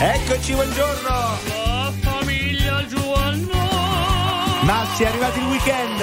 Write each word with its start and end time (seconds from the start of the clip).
Eccoci, 0.00 0.52
buongiorno. 0.54 1.08
La 1.08 1.92
famiglia 2.00 2.86
Giovanna. 2.86 3.66
Massi, 4.62 5.02
è 5.02 5.06
arrivato 5.06 5.38
il 5.40 5.46
weekend. 5.46 6.00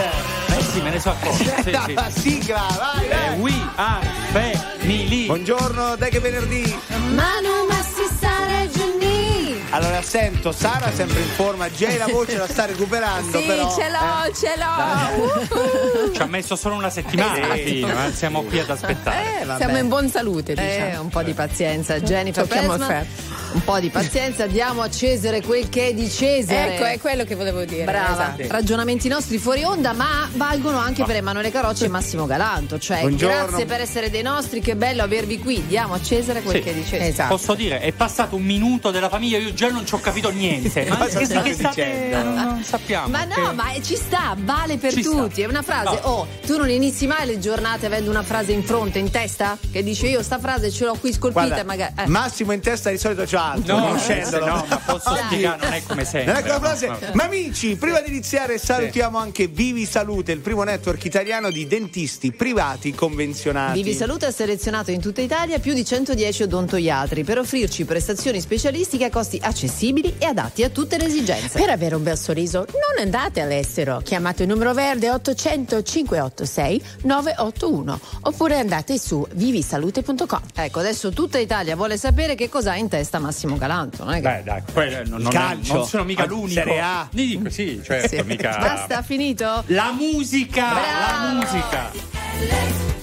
Eh 0.58 0.62
sì, 0.62 0.82
me 0.82 0.90
ne 0.90 1.00
so 1.00 1.12
accorto. 1.12 1.38
Sì, 1.44 1.52
sì. 1.64 1.72
La 1.72 2.10
sigla, 2.10 2.66
vai, 2.78 3.06
Eh, 3.06 3.10
vai. 3.10 3.40
we 3.40 3.54
are 3.76 4.06
family. 4.32 5.26
Buongiorno, 5.28 5.96
dai 5.96 6.10
che 6.10 6.20
venerdì. 6.20 6.78
Manu 7.14 7.66
Massi 7.70 8.06
Sara 8.20 8.68
Gianni. 8.70 9.64
Allora, 9.72 10.02
sento 10.02 10.52
Sara 10.52 10.92
sempre 10.94 11.20
in 11.22 11.28
forma, 11.30 11.70
Jay 11.70 11.98
la 11.98 12.08
voce 12.10 12.38
la 12.38 12.48
sta 12.48 12.66
recuperando, 12.66 13.40
Sì, 13.40 13.46
però. 13.46 13.74
ce 13.76 13.90
l'ho, 13.90 14.34
ce 14.34 14.54
l'ho. 14.58 16.12
Ci 16.14 16.22
ha 16.22 16.26
messo 16.26 16.56
solo 16.56 16.76
una 16.76 16.90
settimana 16.90 17.44
alla 17.46 17.56
fine, 17.56 18.08
eh. 18.08 18.14
siamo 18.14 18.44
qui 18.44 18.60
ad 18.60 18.70
aspettare. 18.70 19.42
Eh, 19.42 19.46
vabbè. 19.46 19.60
Siamo 19.64 19.78
in 19.78 19.88
buon 19.88 20.10
salute, 20.10 20.54
diciamo. 20.54 20.86
Eh, 20.92 20.98
un 20.98 21.10
po' 21.10 21.24
di 21.24 21.34
pazienza, 21.34 22.00
Jennifer 22.00 22.44
Tocchiamo 22.44 22.74
il 22.74 22.80
Pesman. 22.80 22.88
ferro. 23.06 23.45
Un 23.56 23.64
po' 23.64 23.80
di 23.80 23.90
pazienza, 23.90 24.48
diamo 24.48 24.82
a 24.82 24.90
Cesare 24.90 25.42
quel 25.42 25.70
che 25.70 25.88
è 25.88 25.94
di 25.94 26.10
Cesare. 26.10 26.76
Ecco, 26.76 26.84
è 26.84 27.00
quello 27.00 27.24
che 27.24 27.36
volevo 27.36 27.64
dire. 27.64 27.86
Brava, 27.86 28.34
esatto. 28.38 28.52
ragionamenti 28.54 29.08
nostri 29.08 29.38
fuori 29.38 29.64
onda, 29.64 29.94
ma 29.94 30.30
valgono 30.34 30.78
anche 30.78 31.06
per 31.06 31.16
Emanuele 31.16 31.52
Carocci 31.52 31.86
e 31.86 31.88
Massimo 31.88 32.26
Galanto. 32.26 32.78
Cioè, 32.78 33.00
Buongiorno. 33.00 33.46
grazie 33.48 33.66
per 33.66 33.80
essere 33.80 34.10
dei 34.10 34.24
nostri, 34.24 34.60
che 34.60 34.76
bello 34.76 35.04
avervi 35.04 35.40
qui. 35.40 35.66
Diamo 35.68 35.94
a 35.94 36.02
Cesare 36.02 36.42
quel 36.42 36.58
Sì. 36.58 36.62
che 36.64 36.72
è 36.72 36.74
di 36.74 36.84
Cesare. 36.84 37.08
Esatto. 37.08 37.30
Posso 37.38 37.54
dire, 37.54 37.80
è 37.80 37.94
passato 37.94 38.36
un 38.36 38.44
minuto 38.44 38.92
della 38.92 39.08
famiglia, 39.08 39.38
io 39.38 39.54
già 39.54 39.70
non 39.70 39.86
ci 39.86 39.94
ho 39.94 40.00
capito 40.02 40.30
niente. 40.32 40.84
Ma 40.92 40.98
Cosa 40.98 41.20
che, 41.20 41.26
che 41.42 41.54
state 41.54 41.86
dicendo? 41.86 42.24
non, 42.24 42.34
non 42.34 42.64
sappiamo. 42.64 43.08
Ma 43.08 43.24
no, 43.24 43.34
Che- 43.36 43.54
ma 43.54 43.72
ci 43.82 43.96
sta, 43.96 44.36
vale 44.38 44.76
per 44.76 44.92
Ci 44.92 45.02
sta. 45.02 45.12
tutti. 45.16 45.42
È 45.42 45.46
una 45.48 45.62
frase. 45.62 45.98
No. 46.04 46.10
Oh, 46.10 46.28
tu 46.46 46.58
non 46.58 46.70
inizi 46.70 47.08
mai 47.08 47.26
le 47.26 47.40
giornate 47.40 47.86
avendo 47.86 48.10
una 48.10 48.24
frase 48.24 48.52
in 48.52 48.64
fronte, 48.66 49.00
in 49.00 49.10
testa? 49.10 49.58
Che 49.72 49.82
dice 49.82 50.08
io 50.08 50.22
sta 50.22 50.40
frase 50.40 50.70
ce 50.72 50.84
l'ho 50.84 50.96
qui 51.00 51.14
scolpita, 51.14 51.46
Guarda, 51.46 51.64
magari. 51.64 51.94
eh. 52.00 52.08
Massimo 52.08 52.52
in 52.52 52.60
testa 52.60 52.90
di 52.90 52.98
solito 52.98 53.24
c'ha 53.26 53.44
altro, 53.52 53.76
No, 53.78 53.86
conoscendolo. 53.88 54.46
no, 54.46 54.66
ma 54.68 54.78
posso 54.86 55.14
Dai. 55.14 55.24
spiegare, 55.26 55.60
non 55.64 55.74
è 55.74 55.84
come 55.86 56.06
sempre. 56.06 56.32
Non 56.32 56.36
è 56.36 56.42
quella 56.42 56.60
frase. 56.60 56.88
no, 56.88 56.98
no. 57.00 57.08
Ma 57.14 57.24
amici, 57.26 57.76
prima 57.76 58.02
di 58.02 58.10
iniziare 58.10 58.58
salutiamo 58.58 59.18
anche 59.18 59.48
Vivi 59.48 59.86
Salute, 59.86 60.32
il 60.32 60.40
primo 60.40 60.64
network 60.64 61.04
italiano 61.06 61.50
di 61.52 61.68
dentisti 61.68 62.32
privati 62.32 62.94
convenzionati. 62.94 63.82
Vivi 63.82 63.96
Salute 63.96 64.26
ha 64.28 64.32
selezionato 64.32 64.92
in 64.92 65.00
tutta 65.02 65.22
Italia 65.22 65.60
più 65.60 65.74
di 65.74 65.86
110 65.86 66.44
odontoiatri 66.44 67.24
per 67.24 67.38
offrirci 67.40 67.86
prestazioni 67.86 68.42
specialistiche 68.42 69.06
a 69.06 69.10
costi 69.10 69.40
accessibili 69.42 70.16
e 70.18 70.26
adatti 70.26 70.64
a 70.64 70.70
tutte 70.70 70.98
le 70.98 71.06
esigenze. 71.06 71.60
Per 71.60 71.70
avere 71.70 71.96
un 71.96 72.04
bel 72.04 72.18
sorriso 72.18 72.66
non 72.72 73.04
andate 73.04 73.42
all'estero, 73.42 74.02
chiamate 74.04 74.44
il 74.44 74.50
numero 74.50 74.74
verde 74.74 75.12
800 75.12 75.84
586 75.84 76.82
981 77.04 78.00
oppure 78.22 78.58
andate 78.58 78.98
su 78.98 79.26
vivisalute.com. 79.34 80.42
Ecco, 80.56 80.80
adesso 80.80 81.12
tutta 81.12 81.38
Italia 81.38 81.76
vuole 81.76 81.98
sapere 81.98 82.36
che 82.36 82.50
cosa 82.50 82.72
ha 82.72 82.76
in 82.78 82.88
testa 82.90 83.20
Massimo 83.20 83.34
Galanto. 83.58 84.04
Non 84.04 84.14
è 84.14 84.22
che... 84.22 84.28
Beh, 84.30 84.44
dai, 84.44 84.62
quello 84.74 84.98
non, 85.10 85.22
non, 85.22 85.32
calcio. 85.32 85.74
non 85.74 85.86
sono 85.86 86.04
mica 86.04 86.24
Ah, 86.24 86.28
l'unico. 86.28 86.52
Serie 86.52 86.82
A. 86.82 87.08
Dico, 87.12 87.50
sì, 87.50 87.82
certo, 87.84 88.08
Sì. 88.16 88.24
mica. 88.26 88.58
Basta, 88.60 89.02
finito? 89.02 89.64
La 89.68 89.92
musica, 89.92 90.70
Bravo. 90.70 91.28
la 91.28 91.34
musica. 91.34 92.94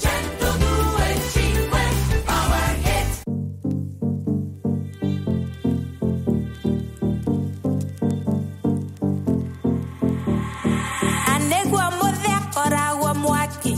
akoragwo 12.36 13.14
mwaki 13.14 13.74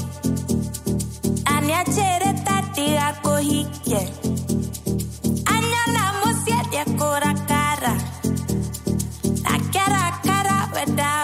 aniachere 1.45 2.33
tati 2.45 2.97
akũhikie 2.97 3.99
anyona 3.99 4.24
tengo 6.97 7.19
la 7.19 7.35
cara, 7.47 7.97
la 9.43 9.59
cara, 9.73 10.21
cara. 10.23 11.24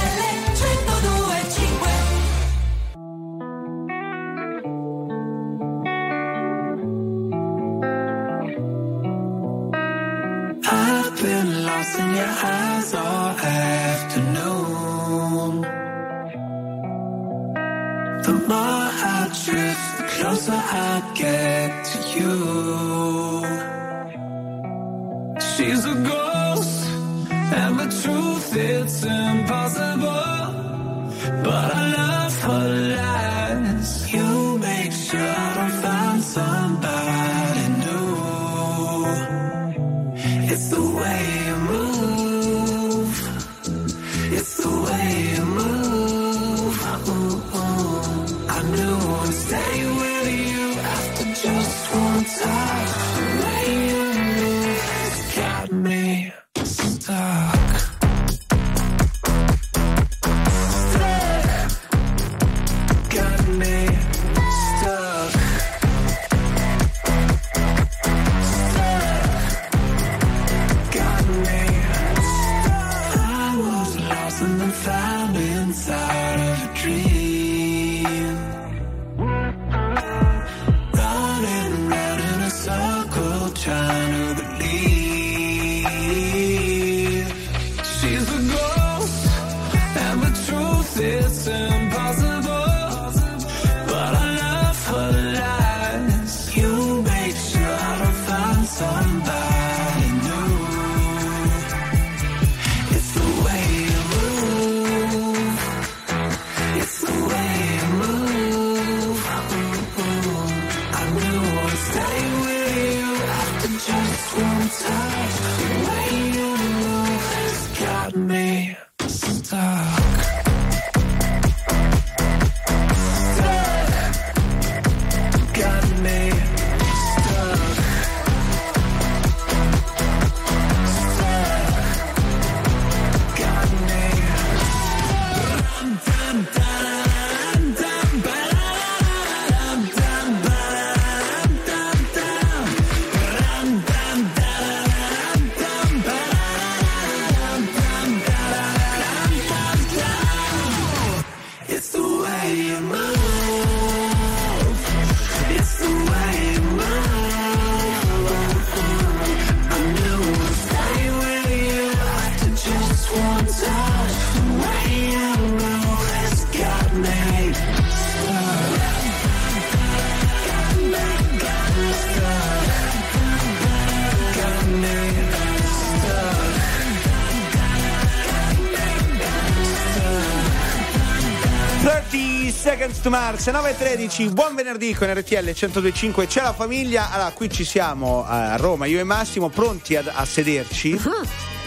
30 183.01 183.03
Seconds 183.03 183.03
to 183.03 183.09
Mars 183.09 183.47
9.13 183.47 184.31
buon 184.31 184.55
venerdì 184.55 184.93
con 184.93 185.11
RTL 185.11 185.49
102.5 185.49 186.27
c'è 186.27 186.41
la 186.41 186.53
famiglia 186.53 187.11
allora 187.11 187.31
qui 187.31 187.49
ci 187.49 187.63
siamo 187.63 188.23
eh, 188.23 188.33
a 188.33 188.55
Roma 188.57 188.85
io 188.85 188.99
e 188.99 189.03
Massimo 189.03 189.49
pronti 189.49 189.95
ad- 189.95 190.11
a 190.13 190.25
sederci 190.25 190.99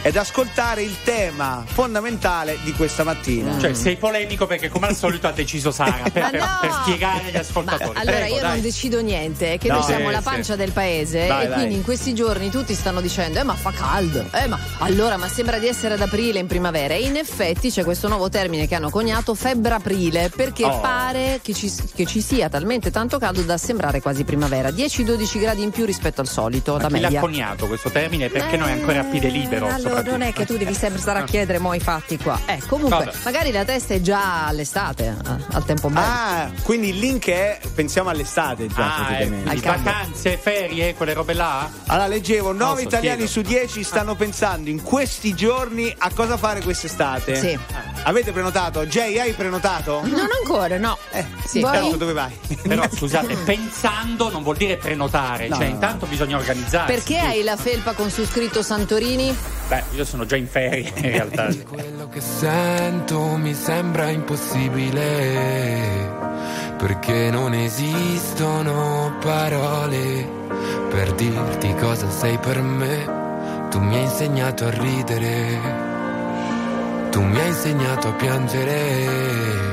ed 0.06 0.16
ascoltare 0.18 0.82
il 0.82 0.94
tema 1.02 1.64
fondamentale 1.66 2.58
di 2.62 2.72
questa 2.72 3.04
mattina 3.04 3.58
Cioè, 3.58 3.72
sei 3.72 3.96
polemico 3.96 4.46
perché 4.46 4.68
come 4.68 4.88
al 4.88 4.94
solito 4.94 5.26
ha 5.28 5.32
deciso 5.32 5.70
Sara 5.70 6.10
per, 6.12 6.30
no! 6.32 6.46
per 6.60 6.70
spiegare 6.82 7.28
agli 7.28 7.36
ascoltatori. 7.36 7.94
Ma 7.94 8.00
allora 8.00 8.16
Prego, 8.18 8.34
io 8.34 8.40
dai. 8.42 8.50
non 8.52 8.60
decido 8.60 9.00
niente, 9.00 9.52
è 9.54 9.58
che 9.58 9.68
No, 9.68 9.74
noi 9.76 9.82
siamo 9.84 10.06
sì, 10.08 10.12
la 10.12 10.18
sì. 10.18 10.24
pancia 10.24 10.56
del 10.56 10.72
paese 10.72 11.26
Vai, 11.26 11.44
e 11.44 11.48
vai. 11.48 11.56
quindi 11.56 11.74
in 11.76 11.82
questi 11.84 12.12
giorni 12.14 12.50
tutti 12.50 12.74
stanno 12.74 13.00
dicendo 13.00 13.38
"Eh 13.38 13.44
ma 13.44 13.54
fa 13.54 13.70
caldo". 13.72 14.26
Eh 14.32 14.46
ma 14.46 14.58
allora 14.80 15.16
ma 15.16 15.26
sembra 15.28 15.58
di 15.58 15.66
essere 15.68 15.94
ad 15.94 16.02
aprile 16.02 16.38
in 16.38 16.46
primavera 16.48 16.92
e 16.94 17.00
in 17.02 17.16
effetti 17.16 17.70
c'è 17.70 17.82
questo 17.82 18.06
nuovo 18.08 18.28
termine 18.28 18.66
che 18.68 18.74
hanno 18.74 18.90
coniato 18.90 19.34
febbre-aprile 19.34 20.30
perché 20.34 20.64
Oh. 20.64 20.80
pare 20.80 21.40
che 21.42 21.54
ci, 21.54 21.72
che 21.94 22.04
ci 22.04 22.20
sia 22.20 22.48
talmente 22.50 22.90
tanto 22.90 23.18
caldo 23.18 23.40
da 23.42 23.56
sembrare 23.56 24.00
quasi 24.02 24.24
primavera, 24.24 24.68
10-12 24.70 25.38
gradi 25.40 25.62
in 25.62 25.70
più 25.70 25.84
rispetto 25.86 26.20
al 26.20 26.28
solito 26.28 26.72
Ma 26.72 26.78
da 26.78 26.86
chi 26.88 26.94
l'ha 26.94 27.00
media. 27.00 27.20
coniato 27.20 27.66
questo 27.66 27.90
termine? 27.90 28.28
Perché 28.28 28.56
noi 28.58 28.70
ancora 28.72 29.00
a 29.00 29.04
piede 29.04 29.28
libero. 29.28 29.66
Eh, 29.68 29.70
Allora 29.72 29.93
non 30.02 30.22
è 30.22 30.32
che 30.32 30.44
tu 30.46 30.56
devi 30.56 30.74
sempre 30.74 31.00
stare 31.00 31.20
a 31.20 31.24
chiedere 31.24 31.58
mo 31.58 31.72
i 31.74 31.80
fatti 31.80 32.18
qua. 32.18 32.38
Eh, 32.46 32.60
comunque, 32.66 33.04
Vabbè. 33.04 33.16
magari 33.24 33.52
la 33.52 33.64
testa 33.64 33.94
è 33.94 34.00
già 34.00 34.46
all'estate, 34.46 35.06
eh, 35.06 35.44
al 35.52 35.64
tempo 35.64 35.88
bello. 35.88 36.06
ah 36.06 36.50
quindi 36.62 36.88
il 36.90 36.98
link 36.98 37.28
è 37.28 37.58
pensiamo 37.74 38.08
all'estate 38.10 38.66
già 38.68 38.74
Ah, 38.96 39.12
eh, 39.12 39.26
praticamente 39.26 39.60
caldo. 39.60 39.82
vacanze, 39.84 40.36
ferie, 40.36 40.94
quelle 40.94 41.12
robe 41.14 41.32
là? 41.34 41.68
allora 41.86 42.06
leggevo 42.06 42.52
9 42.52 42.80
so, 42.82 42.86
italiani 42.88 43.16
chiedo. 43.26 43.30
su 43.32 43.40
10 43.42 43.82
stanno 43.84 44.14
pensando 44.14 44.70
in 44.70 44.82
questi 44.82 45.34
giorni 45.34 45.92
a 45.98 46.10
cosa 46.14 46.36
fare 46.36 46.60
quest'estate 46.62 47.36
Sì. 47.36 47.58
avete 48.04 48.32
prenotato? 48.32 48.84
Jay 48.86 49.18
hai 49.18 49.32
prenotato? 49.32 50.00
Non 50.04 50.28
ancora, 50.40 50.78
no. 50.78 50.96
eh 51.12 51.24
Sì. 51.46 51.60
Voi? 51.60 51.72
Certo, 51.72 51.96
dove 51.96 52.12
vai? 52.12 52.36
Però 52.62 52.84
scusate, 52.92 53.34
pensando 53.36 54.30
non 54.30 54.42
vuol 54.42 54.56
dire 54.56 54.76
prenotare, 54.76 55.48
No, 55.48 55.56
cioè 55.56 55.66
no, 55.66 55.72
intanto 55.72 56.06
bisogna 56.06 56.36
organizzarsi. 56.36 56.92
Perché 56.92 57.18
hai 57.18 57.42
la 57.42 57.56
felpa 57.56 57.92
con 57.92 58.10
su 58.10 58.24
scritto 58.24 58.62
Santorini? 58.62 59.34
Beh, 59.68 59.83
io 59.92 60.04
sono 60.04 60.24
già 60.24 60.36
in 60.36 60.46
ferie 60.46 60.92
in 60.96 61.02
realtà. 61.02 61.48
Quello 61.68 62.08
che 62.08 62.20
sento 62.20 63.20
mi 63.36 63.54
sembra 63.54 64.08
impossibile, 64.10 65.02
perché 66.76 67.30
non 67.30 67.54
esistono 67.54 69.16
parole 69.20 70.28
per 70.90 71.12
dirti 71.12 71.74
cosa 71.74 72.10
sei 72.10 72.38
per 72.38 72.60
me. 72.60 73.22
Tu 73.70 73.80
mi 73.80 73.96
hai 73.96 74.02
insegnato 74.02 74.66
a 74.66 74.70
ridere, 74.70 75.60
tu 77.10 77.20
mi 77.20 77.40
hai 77.40 77.48
insegnato 77.48 78.08
a 78.08 78.12
piangere. 78.12 79.72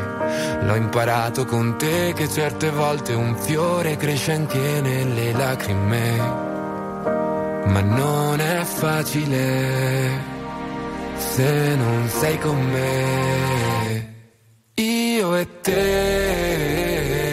L'ho 0.63 0.75
imparato 0.75 1.46
con 1.46 1.75
te 1.77 2.13
che 2.15 2.30
certe 2.30 2.70
volte 2.70 3.13
un 3.13 3.36
fiore 3.36 3.98
cresce 3.98 4.32
anche 4.34 4.80
nelle 4.82 5.32
lacrime, 5.32 6.20
ma 7.71 7.81
non 7.81 8.39
è 8.39 8.63
facile 8.63 10.09
se 11.17 11.75
non 11.75 12.07
sei 12.07 12.37
con 12.39 12.61
me. 12.71 14.09
Io 14.75 15.35
e 15.35 15.47
te 15.61 17.31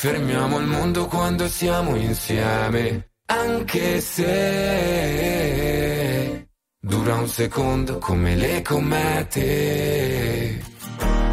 Fermiamo 0.00 0.60
il 0.60 0.66
mondo 0.66 1.06
quando 1.06 1.48
siamo 1.48 1.96
insieme, 1.96 3.14
anche 3.26 4.00
se 4.00 4.26
dura 6.78 7.16
un 7.16 7.26
secondo 7.26 7.98
come 7.98 8.36
le 8.36 8.62
comete. 8.62 9.36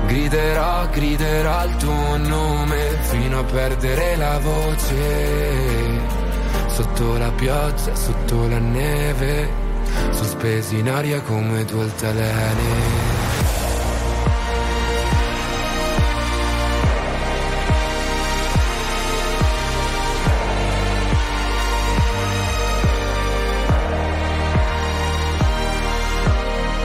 Griderò, 0.07 0.89
griderò 0.89 1.65
il 1.65 1.75
tuo 1.75 2.17
nome 2.17 2.97
fino 3.01 3.37
a 3.37 3.43
perdere 3.43 4.15
la 4.15 4.39
voce. 4.39 5.84
Sotto 6.75 7.17
la 7.17 7.31
pioggia, 7.31 7.95
sotto 7.95 8.49
la 8.49 8.59
neve, 8.59 9.49
sospesi 10.11 10.79
in 10.79 10.89
aria 10.89 11.21
come 11.21 11.63
due 11.63 11.83
altalene. 11.83 12.63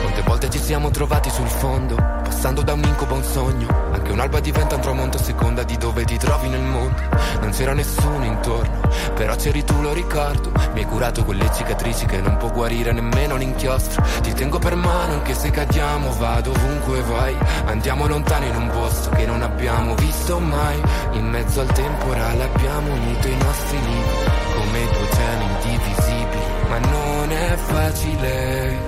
Quante 0.03 0.23
volte 0.25 0.51
ci 0.51 0.61
siamo 0.61 0.91
trovati 0.91 1.31
sul 1.31 1.49
fondo, 1.49 1.97
passando 1.97 2.63
da 2.63 2.75
un 2.75 2.85
incubo 2.85 3.15
a 3.15 3.17
un 3.17 3.25
sogno. 3.25 3.90
Anche 4.01 4.13
un'alba 4.13 4.41
diventa 4.41 4.77
un 4.77 4.81
tramonto 4.81 5.19
a 5.19 5.23
seconda 5.23 5.63
di 5.63 5.77
dove 5.77 6.05
ti 6.05 6.17
trovi 6.17 6.49
nel 6.49 6.63
mondo. 6.63 7.03
Non 7.43 7.51
c'era 7.51 7.75
nessuno 7.75 8.25
intorno, 8.25 8.81
però 9.15 9.37
c'eri 9.37 9.63
tu, 9.63 9.79
lo 9.83 9.93
ricordo. 9.93 10.51
Mi 10.73 10.81
hai 10.81 10.87
curato 10.87 11.23
quelle 11.23 11.53
cicatrici 11.53 12.07
che 12.07 12.19
non 12.23 12.39
può 12.39 12.51
guarire 12.51 12.93
nemmeno 12.93 13.37
l'inchiostro. 13.37 14.03
Ti 14.23 14.33
tengo 14.33 14.59
per 14.59 14.75
mano 14.75 15.13
anche 15.13 15.35
se 15.35 15.51
cadiamo, 15.51 16.13
vado 16.15 16.51
ovunque 16.51 17.03
vai. 17.03 17.37
Andiamo 17.67 18.07
lontano 18.07 18.47
in 18.47 18.57
un 18.57 18.69
posto 18.69 19.11
che 19.11 19.27
non 19.27 19.43
abbiamo 19.43 19.95
visto 19.97 20.41
mai. 20.41 20.81
In 21.13 21.27
mezzo 21.27 21.61
al 21.61 21.71
temporale 21.71 22.45
abbiamo 22.45 22.93
unito 22.95 23.29
i 23.29 23.37
nostri 23.37 23.79
libri, 23.81 24.33
come 24.57 24.81
due 24.93 25.09
geni 25.13 25.45
indivisibili. 25.45 26.45
Ma 26.71 26.79
non 26.79 27.31
è 27.33 27.55
facile 27.57 28.79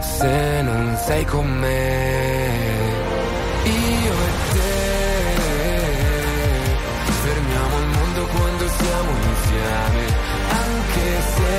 se 0.00 0.60
non 0.62 0.98
sei 1.02 1.24
con 1.24 1.46
me. 1.46 2.45
Io 3.66 4.12
e 4.12 4.30
te 4.52 4.74
fermiamo 7.22 7.78
il 7.80 7.86
mondo 7.86 8.26
quando 8.26 8.68
siamo 8.68 9.10
insieme, 9.10 10.04
anche 10.64 11.06
se 11.34 11.54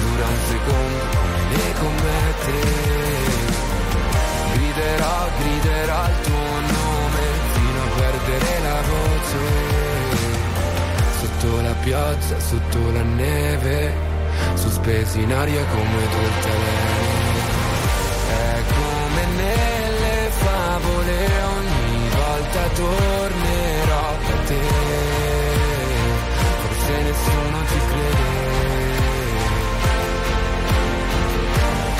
dura 0.00 0.26
un 0.26 0.40
secondo 0.48 1.04
come 1.16 1.40
le 1.50 1.66
comete. 1.80 2.56
Griderò, 4.52 5.16
griderò 5.38 6.00
il 6.04 6.18
tuo 6.20 6.52
nome 6.74 7.24
fino 7.54 7.78
a 7.82 7.88
perdere 7.96 8.50
la 8.62 8.80
voce. 8.92 9.40
Sotto 11.18 11.60
la 11.62 11.74
pioggia, 11.82 12.38
sotto 12.40 12.90
la 12.92 13.02
neve 13.02 14.14
sospesi 14.54 15.22
in 15.22 15.32
aria 15.32 15.64
come 15.64 16.08
due 16.10 16.24
altalene. 16.24 17.15
Nelle 19.36 20.30
favole, 20.30 21.18
ogni 21.56 22.08
volta 22.08 22.62
tornerò 22.74 24.06
da 24.26 24.36
te. 24.48 24.60
Forse 26.62 26.94
nessuno 27.02 27.58
ci 27.70 27.80
crede. 27.90 28.24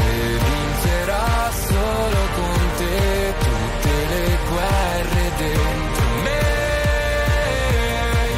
E 0.09 0.11
vincerò 0.47 1.51
solo 1.69 2.21
con 2.37 2.61
te 2.79 3.35
tutte 3.39 3.93
le 4.13 4.25
guerre 4.51 5.23
dentro 5.37 6.07
me. 6.25 6.45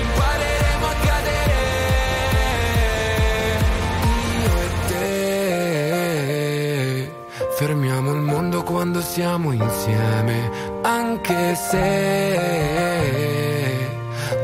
Impareremo 0.02 0.86
a 0.86 0.94
cadere 1.06 1.56
io 4.42 4.54
e 4.60 4.68
te 4.88 5.06
fermiamo 7.56 8.08
il 8.12 8.16
mondo 8.20 8.27
quando 8.68 9.00
siamo 9.00 9.50
insieme, 9.52 10.50
anche 10.82 11.54
se 11.54 13.08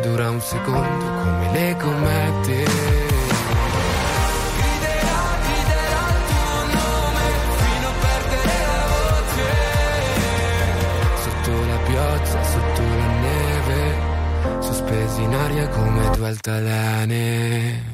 dura 0.02 0.30
un 0.30 0.40
secondo 0.40 1.04
come 1.04 1.52
le 1.52 1.76
comete. 1.78 2.64
Griderò, 4.56 5.20
griderò 5.44 6.08
il 6.08 6.24
tuo 6.30 6.56
nome 6.72 7.26
fino 7.60 7.86
a 7.86 7.92
perdere 8.00 8.56
la 8.64 8.80
voce. 8.94 9.48
Sotto 11.20 11.52
la 11.66 11.78
pioggia, 11.84 12.42
sotto 12.44 12.80
la 12.80 13.10
neve, 13.28 13.78
sospesi 14.60 15.20
in 15.22 15.34
aria 15.34 15.68
come 15.68 16.10
due 16.16 16.28
altalene. 16.28 17.93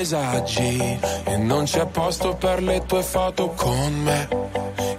paesaggi 0.00 0.98
e 1.24 1.36
non 1.36 1.64
c'è 1.64 1.84
posto 1.86 2.34
per 2.34 2.62
le 2.62 2.84
tue 2.86 3.02
foto 3.02 3.50
con 3.50 3.92
me. 4.02 4.28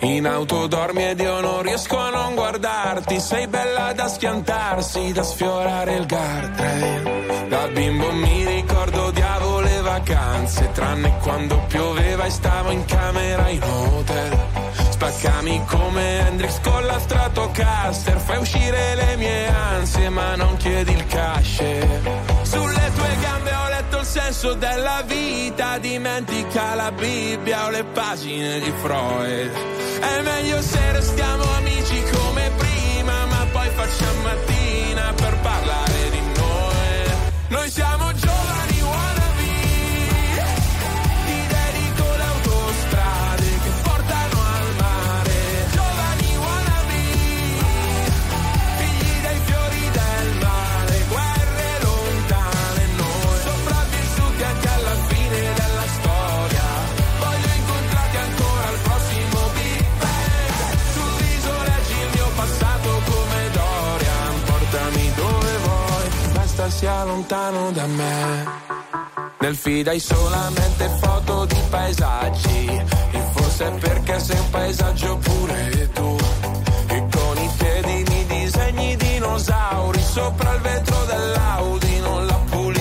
In 0.01 0.27
auto 0.27 0.67
dormi 0.67 1.09
ed 1.09 1.19
io 1.19 1.39
non 1.39 1.63
riesco 1.63 1.97
a 1.97 2.09
non 2.11 2.35
guardarti, 2.35 3.19
sei 3.19 3.47
bella 3.47 3.93
da 3.93 4.07
schiantarsi, 4.07 5.11
da 5.11 5.23
sfiorare 5.23 5.95
il 5.95 6.05
guardrail. 6.05 7.47
Da 7.49 7.67
bimbo 7.67 8.11
mi 8.13 8.45
ricordo 8.45 9.05
odiavo 9.05 9.59
le 9.61 9.81
vacanze, 9.81 10.69
tranne 10.71 11.17
quando 11.21 11.59
pioveva 11.67 12.25
e 12.25 12.29
stavo 12.29 12.69
in 12.69 12.85
camera 12.85 13.49
in 13.49 13.63
hotel. 13.63 14.39
Spaccami 14.89 15.63
come 15.65 16.27
Hendrix 16.27 16.59
con 16.61 16.85
la 16.85 16.99
Stratocaster 16.99 18.17
Fai 18.19 18.37
uscire 18.37 18.95
le 18.95 19.15
mie 19.17 19.47
ansie 19.47 20.09
ma 20.09 20.35
non 20.35 20.55
chiedi 20.57 20.91
il 20.93 21.05
cash 21.07 22.30
senso 24.11 24.55
della 24.55 25.03
vita 25.05 25.77
Dimentica 25.77 26.75
la 26.75 26.91
Bibbia 26.91 27.67
o 27.67 27.69
le 27.69 27.85
pagine 27.85 28.59
di 28.59 28.73
Freud. 28.81 29.51
È 30.01 30.21
meglio 30.21 30.61
se 30.61 30.91
restiamo 30.91 31.43
amici 31.55 32.03
come 32.11 32.51
prima 32.57 33.25
Ma 33.27 33.47
poi 33.53 33.69
facciamo 33.69 34.21
mattina 34.23 35.13
per 35.13 35.37
parlare 35.39 36.09
di 36.09 36.19
noi. 36.19 37.09
Noi 37.47 37.69
siamo 37.69 38.11
giovani 38.11 38.40
sia 66.71 67.03
lontano 67.03 67.71
da 67.71 67.85
me. 67.85 68.45
Nel 69.39 69.55
feed 69.55 69.87
hai 69.87 69.99
solamente 69.99 70.89
foto 71.01 71.45
di 71.45 71.61
paesaggi. 71.69 72.65
E 73.11 73.21
forse 73.33 73.71
perché 73.79 74.19
sei 74.19 74.39
un 74.39 74.49
paesaggio 74.49 75.17
pure 75.17 75.89
tu. 75.93 76.17
E 76.87 77.07
con 77.11 77.37
i 77.37 77.49
piedi 77.57 78.03
mi 78.09 78.25
disegni 78.25 78.95
dinosauri 78.95 80.01
Sopra 80.01 80.53
il 80.53 80.61
vetro 80.61 81.05
dell'Audi. 81.05 81.99
Non 81.99 82.25
la 82.25 82.39
pulirò 82.49 82.80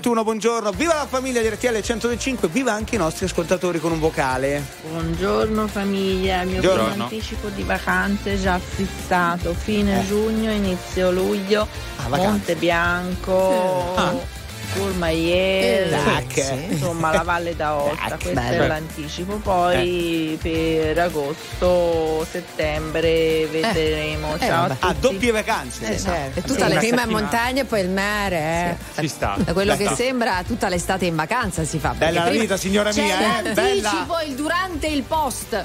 21, 0.00 0.24
buongiorno, 0.24 0.70
viva 0.70 0.94
la 0.94 1.06
famiglia 1.06 1.42
di 1.42 1.48
RTL 1.50 1.78
105, 1.78 2.48
viva 2.48 2.72
anche 2.72 2.94
i 2.94 2.98
nostri 2.98 3.26
ascoltatori 3.26 3.78
con 3.78 3.92
un 3.92 3.98
vocale. 3.98 4.64
Buongiorno 4.88 5.66
famiglia, 5.68 6.40
il 6.40 6.48
mio 6.48 6.60
buongiorno. 6.62 6.88
primo 6.88 7.04
anticipo 7.04 7.48
di 7.48 7.62
vacanze 7.62 8.32
è 8.32 8.38
già 8.38 8.58
fissato, 8.58 9.52
fine 9.52 10.00
eh. 10.00 10.06
giugno, 10.06 10.50
inizio 10.52 11.10
luglio, 11.10 11.68
ah. 11.96 12.08
Monte 12.16 12.54
Bianco. 12.54 13.94
Ah 13.94 14.39
Courmayeur, 14.74 15.88
Tac. 15.90 16.52
insomma 16.70 17.12
la 17.12 17.22
Valle 17.22 17.56
d'Aosta, 17.56 18.06
questo 18.16 18.30
bello. 18.32 18.62
è 18.62 18.66
l'anticipo, 18.66 19.36
poi 19.36 20.38
per 20.40 20.98
agosto, 20.98 22.26
settembre 22.30 23.46
vedremo, 23.50 24.34
Eh, 24.36 24.46
ciao 24.46 24.68
vabbè. 24.68 24.76
a 24.80 24.88
Ah, 24.88 24.94
tutti. 24.94 25.00
doppie 25.14 25.30
vacanze. 25.32 25.92
Eh, 25.94 25.98
certo. 25.98 26.38
E 26.38 26.42
tutta 26.42 26.66
Sì, 26.66 26.72
la 26.72 26.78
prima 26.78 27.02
in 27.02 27.08
montagna 27.10 27.62
e 27.62 27.64
poi 27.64 27.80
il 27.80 27.90
mare. 27.90 28.76
eh. 28.96 29.00
Ci 29.02 29.08
sta. 29.08 29.34
Da 29.38 29.52
quello 29.52 29.72
che 29.76 29.84
Bella. 29.84 29.96
sembra 29.96 30.42
tutta 30.46 30.68
l'estate 30.68 31.06
in 31.06 31.16
vacanza 31.16 31.64
si 31.64 31.78
fa. 31.78 31.90
Bella 31.96 32.24
la 32.24 32.30
vita, 32.30 32.56
signora 32.56 32.92
mia, 32.92 33.18
eh, 33.18 33.22
l'anticipo, 33.52 33.54
bella. 33.54 34.22
il 34.26 34.34
durante 34.34 34.86
e 34.86 34.92
il 34.92 35.02
post. 35.02 35.64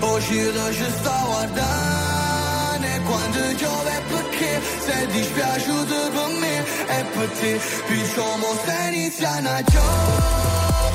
uscita 0.00 0.72
ci 0.72 0.84
sto 0.98 1.12
guardando 1.26 2.86
e 2.86 3.00
quando 3.04 3.54
giove 3.56 4.02
perché 4.08 4.60
sei 4.86 5.06
dispiaciuto 5.06 6.10
per 6.10 6.28
me 6.40 6.58
e 6.58 7.04
per 7.14 7.28
te 7.38 7.60
diciamo 7.88 8.46
se 8.64 8.76
inizia 8.92 9.30
una 9.38 9.62
giovane 9.62 10.94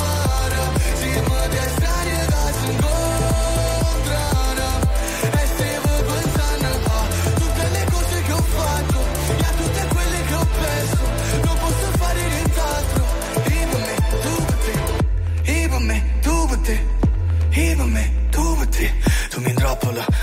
si 0.95 1.19
può 1.23 1.47
destare 1.47 2.25
da 2.29 2.51
singolo 2.62 3.09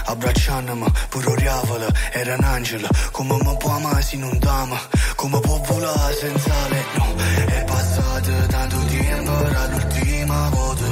abbracciandomi 0.07 0.87
Pure 1.09 1.27
oriavola, 1.31 1.87
era 2.13 2.35
un 2.35 2.45
angelo. 2.45 2.89
Come 3.13 3.37
mi 3.43 3.57
può 3.59 3.71
amare 3.71 4.03
se 4.03 4.17
non 4.17 4.39
t'ama 4.39 4.79
Come 5.15 5.41
può 5.41 5.61
volare 5.67 6.15
senza 6.15 6.53
lei 6.69 6.85
No, 6.97 7.15
è 7.47 7.65
passato 7.65 8.31
tanto 8.49 8.77
tempo 8.87 9.47
Era 9.47 9.67
l'ultima 9.69 10.49
volta. 10.51 10.85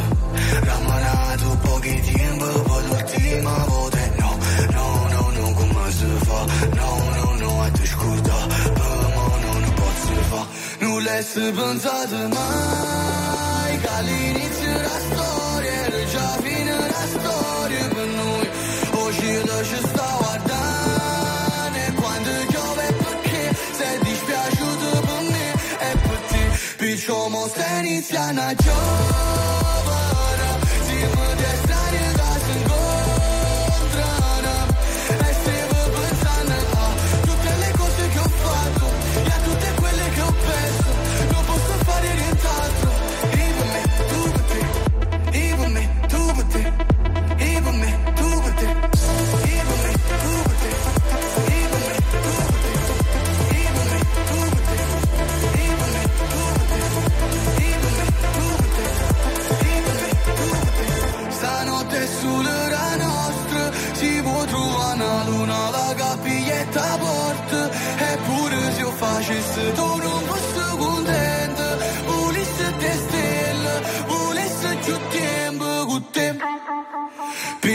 Ramanato 0.60 1.58
pochi 1.62 2.00
tempo 2.00 2.44
Poi 2.44 2.86
l'ultima 2.88 3.64
volta. 3.66 3.98
No, 4.16 4.38
no, 4.70 5.08
no, 5.08 5.30
no, 5.30 5.52
come 5.52 5.90
si 5.92 6.06
fa? 6.24 6.44
No, 6.74 7.10
no, 7.14 7.34
no, 7.38 7.62
a 7.62 7.70
te 7.70 7.86
scorda 7.86 8.34
Per 8.46 8.72
no, 8.78 9.38
non 9.42 9.74
posso 9.74 10.14
fa 10.30 10.46
Non 10.80 11.02
l'hai 11.02 11.24
pensato 11.52 12.16
mai 12.28 13.78
Che 13.78 13.88
all'inizio 13.88 14.80
la 14.80 14.88
storia 14.88 15.33
Somos 27.06 27.52
Tenis 27.52 28.12
la 28.12 28.32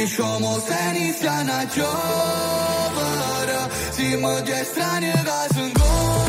Siamo 0.09 0.59
senza 0.59 1.41
una 1.41 1.67
giovara, 1.67 3.69
siamo 3.91 4.41
già 4.41 4.63
strani 4.63 5.11
da 5.23 5.47
singolo. 5.51 6.28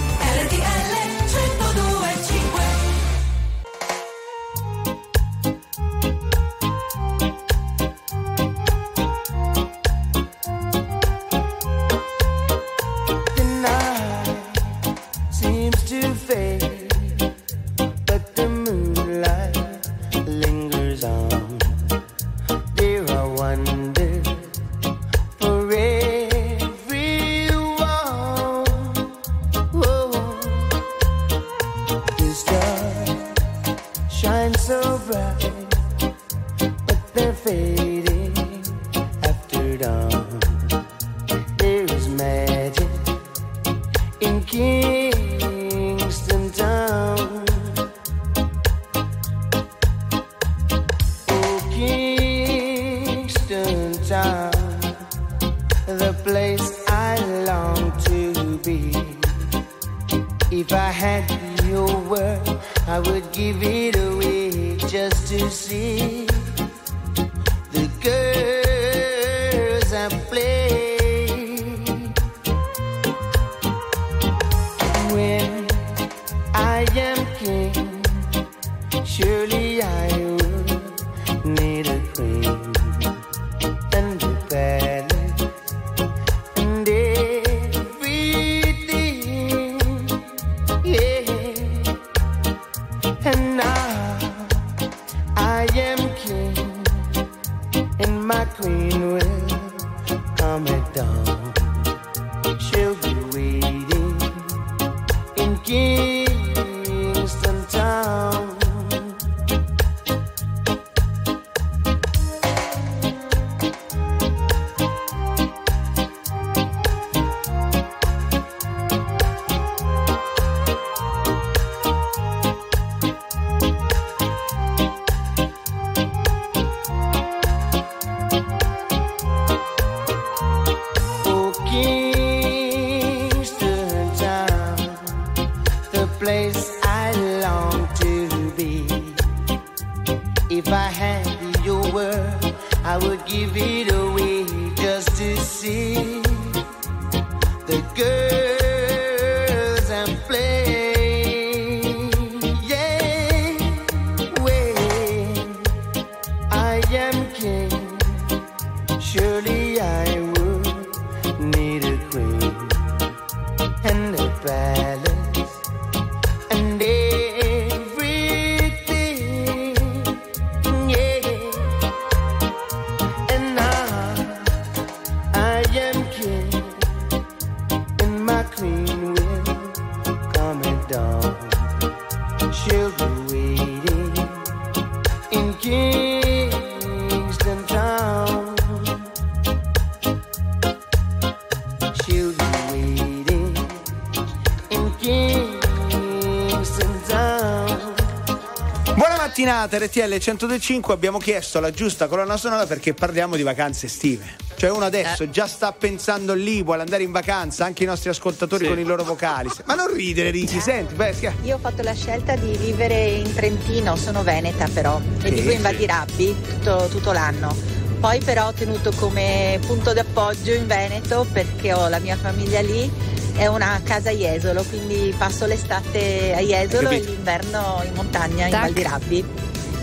Mattinata 199.71 199.77
RTL 199.77 200.09
1025 200.09 200.93
abbiamo 200.93 201.17
chiesto 201.17 201.59
la 201.59 201.71
giusta 201.71 202.07
colonna 202.07 202.35
sonora 202.35 202.65
perché 202.65 202.93
parliamo 202.93 203.35
di 203.35 203.43
vacanze 203.43 203.85
estive. 203.85 204.35
Cioè 204.55 204.69
uno 204.69 204.85
adesso 204.85 205.29
già 205.29 205.47
sta 205.47 205.71
pensando 205.71 206.33
lì, 206.33 206.61
vuole 206.61 206.81
andare 206.81 207.03
in 207.03 207.11
vacanza, 207.11 207.65
anche 207.65 207.83
i 207.83 207.85
nostri 207.85 208.09
ascoltatori 208.09 208.67
con 208.67 208.77
i 208.77 208.83
loro 208.83 209.03
vocali. 209.03 209.49
Ma 209.65 209.75
non 209.75 209.93
ridere, 209.93 210.29
Ricky, 210.29 210.59
senti, 210.59 210.93
beh, 210.93 211.13
schia- 211.13 211.33
Io 211.43 211.55
ho 211.55 211.59
fatto 211.59 211.81
la 211.81 211.93
scelta 211.93 212.35
di 212.35 212.55
vivere 212.57 213.05
in 213.05 213.33
Trentino, 213.33 213.95
sono 213.95 214.23
veneta 214.23 214.67
però, 214.71 214.99
e 215.21 215.27
Sì, 215.27 215.33
vivo 215.35 215.51
in 215.51 215.57
sì. 215.57 215.63
Val 215.63 215.75
di 215.75 215.85
Rabbi 215.85 216.35
tutto, 216.47 216.87
tutto 216.89 217.11
l'anno. 217.11 217.55
Poi 217.99 218.19
però 218.19 218.47
ho 218.47 218.53
tenuto 218.53 218.91
come 218.95 219.59
punto 219.65 219.93
d'appoggio 219.93 220.53
in 220.53 220.65
Veneto 220.65 221.25
perché 221.31 221.71
ho 221.73 221.87
la 221.87 221.99
mia 221.99 222.17
famiglia 222.17 222.59
lì, 222.59 222.91
è 223.35 223.45
una 223.45 223.79
casa 223.83 224.09
a 224.09 224.13
Jesolo, 224.13 224.63
quindi 224.63 225.13
passo 225.17 225.45
l'estate 225.45 226.33
a 226.35 226.39
Jesolo 226.39 226.89
e 226.89 226.99
l'inverno 226.99 227.81
in 227.85 227.93
montagna 227.93 228.45
in 228.45 228.51
Tac. 228.51 228.61
Val 228.61 228.73
di 228.73 228.83
Rabbi, 228.83 229.25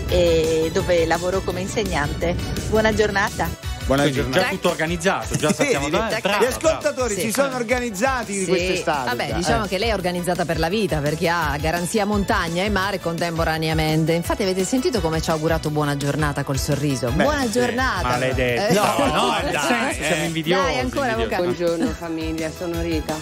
e 0.09 0.69
dove 0.73 1.05
lavoro 1.05 1.41
come 1.41 1.61
insegnante. 1.61 2.35
Buona 2.69 2.93
giornata. 2.93 3.67
Buona 3.85 4.03
Quindi 4.03 4.21
giornata. 4.21 4.43
già 4.43 4.49
tutto 4.51 4.69
organizzato, 4.69 5.35
già 5.35 5.47
Sì, 5.49 5.55
sappiamo 5.55 5.85
sì, 5.85 5.91
dove. 5.91 6.19
Gli 6.39 6.45
ascoltatori 6.45 7.13
Sì. 7.15 7.21
si 7.21 7.31
sono 7.31 7.55
organizzati 7.55 8.33
di 8.33 8.43
Sì. 8.43 8.45
quest'estate. 8.45 9.09
Vabbè, 9.09 9.27
già, 9.29 9.35
diciamo 9.35 9.65
eh. 9.65 9.67
che 9.67 9.77
lei 9.79 9.89
è 9.89 9.93
organizzata 9.93 10.45
per 10.45 10.59
la 10.59 10.69
vita 10.69 10.99
perché 10.99 11.27
ha 11.27 11.57
garanzia 11.59 12.05
montagna 12.05 12.63
e 12.63 12.69
mare 12.69 12.99
contemporaneamente. 12.99 14.11
Infatti, 14.13 14.43
avete 14.43 14.63
sentito 14.63 15.01
come 15.01 15.21
ci 15.21 15.31
ha 15.31 15.33
augurato 15.33 15.71
buona 15.71 15.97
giornata 15.97 16.43
col 16.43 16.59
sorriso? 16.59 17.09
Beh, 17.09 17.23
buona 17.23 17.45
sì, 17.45 17.51
giornata. 17.51 18.07
Maledetto. 18.09 18.71
Eh, 18.71 18.73
No, 18.75 19.05
no, 19.11 19.37
dai, 19.51 19.97
eh. 19.97 20.03
siamo 20.03 20.23
invidiosi. 20.23 20.61
Dai, 20.63 20.77
ancora, 20.79 21.09
invidiosi. 21.09 21.33
avvocato. 21.33 21.43
Buongiorno 21.65 21.93
famiglia, 21.97 22.51
sono 22.55 22.81
Rita. 22.81 23.15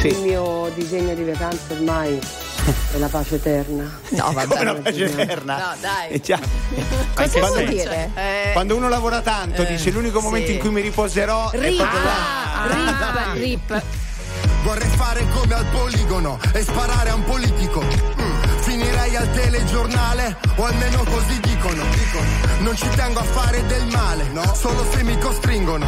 Sì. 0.00 0.06
Il 0.08 0.18
mio 0.18 0.70
disegno 0.74 1.14
di 1.14 1.24
vacanza 1.24 1.72
ormai 1.72 2.18
è 2.92 2.98
la 2.98 3.08
pace 3.08 3.36
eterna. 3.36 3.98
No, 4.10 4.32
vabbè. 4.32 4.46
Come 4.46 4.60
una 4.60 4.74
pace 4.74 5.04
eterna. 5.04 5.56
No, 5.58 5.74
dai. 5.80 6.20
Già. 6.20 6.38
Cosa 7.14 7.38
Quando- 7.38 7.48
vuol 7.56 7.64
dire? 7.68 8.10
Eh, 8.14 8.50
Quando 8.52 8.76
uno 8.76 8.88
lavora 8.88 9.20
tanto, 9.20 9.62
Eh, 9.62 9.66
dice 9.66 9.90
l'unico 9.90 10.20
momento 10.20 10.48
sì. 10.48 10.54
in 10.54 10.58
cui 10.60 10.70
mi 10.70 10.80
riposerò 10.80 11.50
è 11.50 11.58
Rip, 11.58 11.76
proprio 11.76 12.00
ah, 12.00 12.66
là. 12.66 13.32
rip, 13.34 13.70
rip. 13.70 13.82
Vorrei 14.62 14.88
fare 14.88 15.26
come 15.34 15.54
al 15.54 15.64
poligono 15.72 16.38
e 16.52 16.62
sparare 16.62 17.10
a 17.10 17.14
un 17.14 17.24
politico. 17.24 17.82
Mm, 17.82 18.38
Finirei 18.60 19.16
al 19.16 19.30
telegiornale, 19.32 20.36
o 20.56 20.64
almeno 20.66 21.02
così 21.04 21.40
dicono. 21.40 21.82
Non 22.60 22.76
ci 22.76 22.88
tengo 22.90 23.20
a 23.20 23.24
fare 23.24 23.64
del 23.66 23.86
male, 23.86 24.30
solo 24.54 24.86
se 24.92 25.02
mi 25.02 25.18
costringono. 25.18 25.86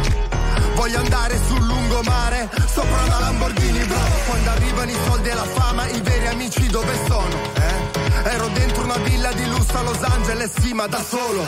Voglio 0.75 0.99
andare 0.99 1.39
sul 1.47 1.65
lungomare, 1.65 2.49
sopra 2.73 3.03
una 3.03 3.19
Lamborghini 3.19 3.79
bro. 3.85 3.97
Quando 4.27 4.49
arrivano 4.49 4.91
i 4.91 4.97
soldi 5.05 5.29
e 5.29 5.33
la 5.33 5.45
fama, 5.45 5.87
i 5.87 6.01
veri 6.01 6.27
amici 6.27 6.67
dove 6.67 6.93
sono? 7.07 7.35
Eh? 7.55 8.29
Ero 8.29 8.47
dentro 8.49 8.83
una 8.83 8.97
villa 8.97 9.31
di 9.33 9.45
lusso 9.45 9.77
a 9.77 9.81
Los 9.83 10.01
Angeles, 10.01 10.51
sì, 10.59 10.73
ma 10.73 10.87
da 10.87 11.01
solo. 11.03 11.45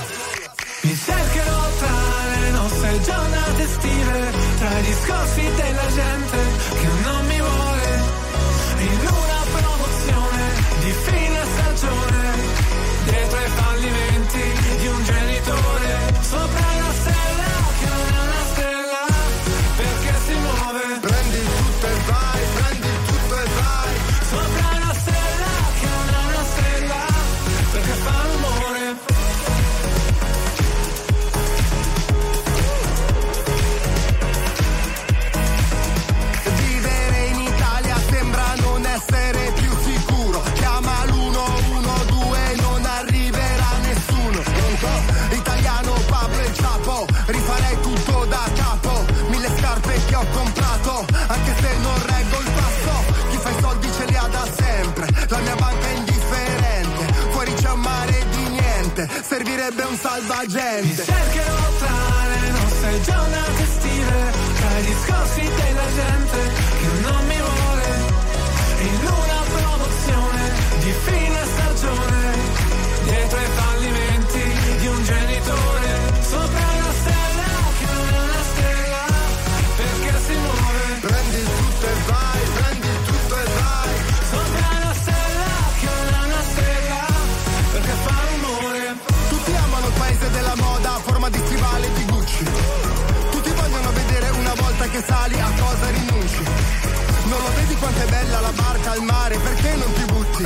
Mi 0.82 0.96
cercherò 0.96 1.62
tra 1.80 2.40
le 2.40 2.50
nostre 2.52 3.02
giornate 3.02 3.64
estive, 3.64 4.32
tra 4.60 4.78
i 4.78 4.82
discorsi 4.84 5.42
della 5.56 5.88
gente 5.94 6.38
che 6.80 6.88
non 7.04 7.26
mi 7.26 7.40
vuole, 7.40 8.04
in 8.78 9.00
una 9.00 9.42
promozione 9.58 10.54
di 10.80 10.92
fine 10.92 11.40
stagione, 11.54 12.34
dietro 13.06 13.38
ai 13.38 13.50
fallimenti 13.50 14.44
di 14.78 14.88
un 14.88 15.04
genitore, 15.04 16.14
sopra 16.22 16.66
una 16.78 16.94
stella 17.02 17.35
dançar 59.76 60.22
da 60.22 60.46
gente. 60.46 61.15
Che 94.96 95.04
sali 95.06 95.40
a 95.40 95.52
cosa 95.60 95.90
rinunci. 95.90 96.44
Non 97.26 97.40
lo 97.42 97.52
vedi 97.56 97.76
quanto 97.76 98.02
è 98.02 98.08
bella 98.08 98.40
la 98.40 98.52
barca 98.52 98.92
al 98.92 99.02
mare, 99.02 99.38
perché 99.38 99.76
non 99.76 99.92
ti 99.94 100.06
butti? 100.06 100.44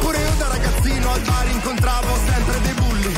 Pure 0.00 0.18
io 0.18 0.32
da 0.36 0.48
ragazzino 0.48 1.12
al 1.12 1.20
bar 1.20 1.46
incontravo 1.48 2.18
sempre 2.26 2.60
dei 2.60 2.74
bulli. 2.74 3.16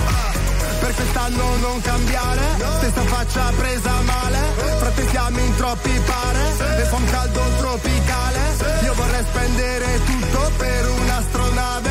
Per 0.79 0.95
quest'anno 0.95 1.57
non 1.57 1.81
cambiare, 1.81 2.45
stessa 2.79 3.03
faccia 3.03 3.53
presa 3.57 3.91
male. 4.03 4.39
Frate 4.79 5.09
siamo 5.09 5.39
in 5.41 5.57
troppi 5.57 6.01
pare, 6.05 6.43
e 6.81 6.83
fa 6.85 6.97
un 6.97 7.05
caldo 7.07 7.43
tropicale. 7.59 8.41
Io 8.85 8.95
vorrei 8.95 9.25
spendere 9.25 10.01
tutto 10.05 10.51
per 10.59 10.89
un'astronave 10.91 11.91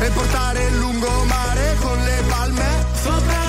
e 0.00 0.08
portare 0.08 0.64
il 0.64 0.78
lungomare 0.78 1.76
con 1.80 1.98
le 2.02 2.22
palme. 2.28 2.86
Sopra 3.02 3.47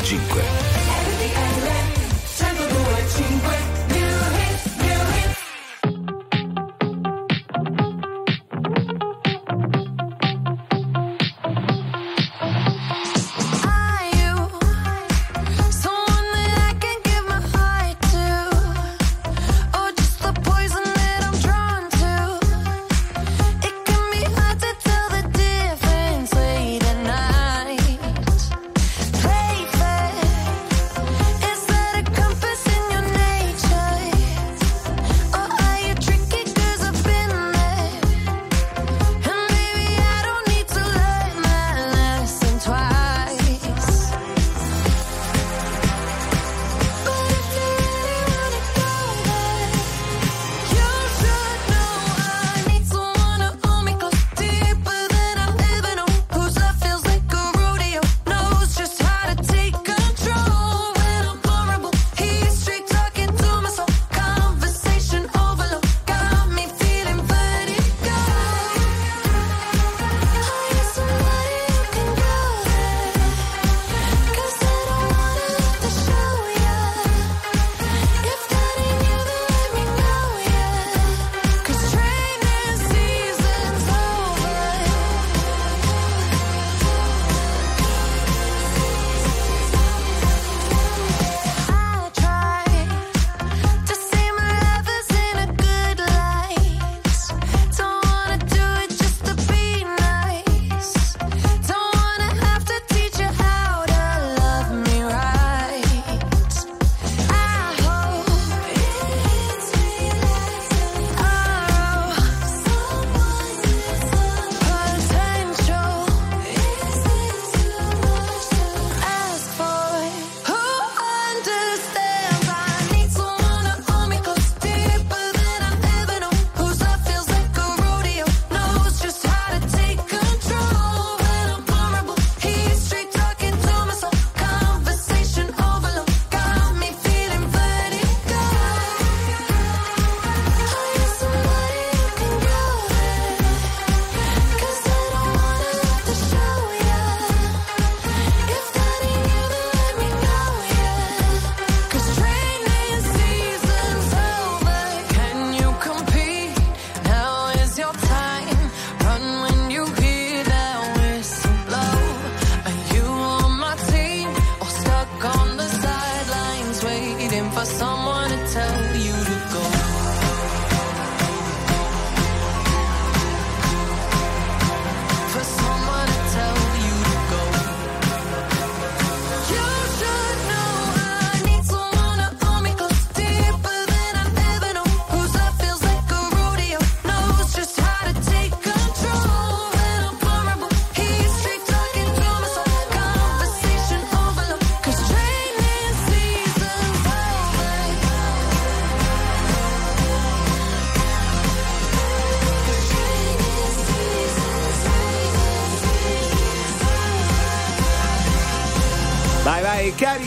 1025. 0.00 0.51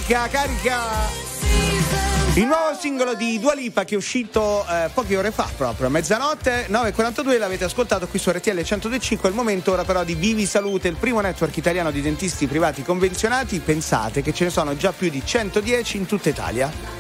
Carica, 0.08 0.28
carica! 0.30 1.24
Il 2.36 2.46
nuovo 2.46 2.78
singolo 2.78 3.16
di 3.16 3.40
Dua 3.40 3.54
Lipa 3.54 3.86
che 3.86 3.96
è 3.96 3.98
uscito 3.98 4.66
eh, 4.68 4.90
poche 4.94 5.16
ore 5.16 5.32
fa 5.32 5.50
proprio, 5.56 5.88
a 5.88 5.90
mezzanotte 5.90 6.68
9.42 6.70 7.40
l'avete 7.40 7.64
ascoltato 7.64 8.08
qui 8.08 8.20
su 8.20 8.30
RTL 8.30 8.60
102.5 8.60 9.22
è 9.22 9.28
il 9.28 9.34
momento 9.34 9.72
ora 9.72 9.86
però 9.86 10.04
di 10.04 10.16
Vivi 10.16 10.46
Salute, 10.46 10.90
il 10.90 10.98
primo 10.98 11.22
network 11.22 11.56
italiano 11.56 11.92
di 11.92 12.02
dentisti 12.02 12.46
privati 12.46 12.84
convenzionati, 12.84 13.60
pensate 13.60 14.22
che 14.22 14.34
ce 14.34 14.46
ne 14.46 14.50
sono 14.50 14.76
già 14.76 14.92
più 14.92 15.10
di 15.10 15.22
110 15.24 15.98
in 15.98 16.06
tutta 16.06 16.30
Italia. 16.30 16.95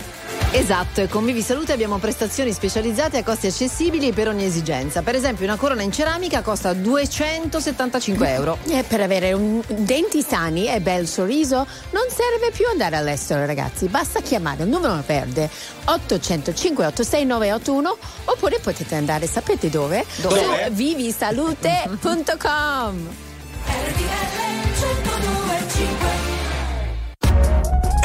Esatto, 0.55 1.01
e 1.01 1.09
con 1.09 1.25
Vivi 1.25 1.41
Salute 1.41 1.73
abbiamo 1.73 1.97
prestazioni 1.97 2.53
specializzate 2.53 3.17
a 3.17 3.23
costi 3.23 3.47
accessibili 3.47 4.13
per 4.13 4.29
ogni 4.29 4.45
esigenza. 4.45 5.01
Per 5.01 5.13
esempio, 5.13 5.43
una 5.43 5.57
corona 5.57 5.81
in 5.81 5.91
ceramica 5.91 6.41
costa 6.41 6.71
275 6.71 8.29
euro. 8.29 8.57
E 8.69 8.83
per 8.83 9.01
avere 9.01 9.33
un 9.33 9.61
denti 9.67 10.21
sani 10.21 10.69
e 10.69 10.79
bel 10.79 11.07
sorriso 11.07 11.67
non 11.91 12.05
serve 12.07 12.51
più 12.55 12.67
andare 12.71 12.95
all'estero, 12.95 13.45
ragazzi. 13.45 13.87
Basta 13.87 14.21
chiamare 14.21 14.63
il 14.63 14.69
numero 14.69 15.03
verde 15.05 15.49
805 15.83 16.85
86981 16.85 17.97
oppure 18.23 18.59
potete 18.59 18.95
andare, 18.95 19.27
sapete 19.27 19.69
dove? 19.69 20.05
Dove? 20.21 20.39
Su 20.39 20.47
vivisalute.com. 20.71 23.09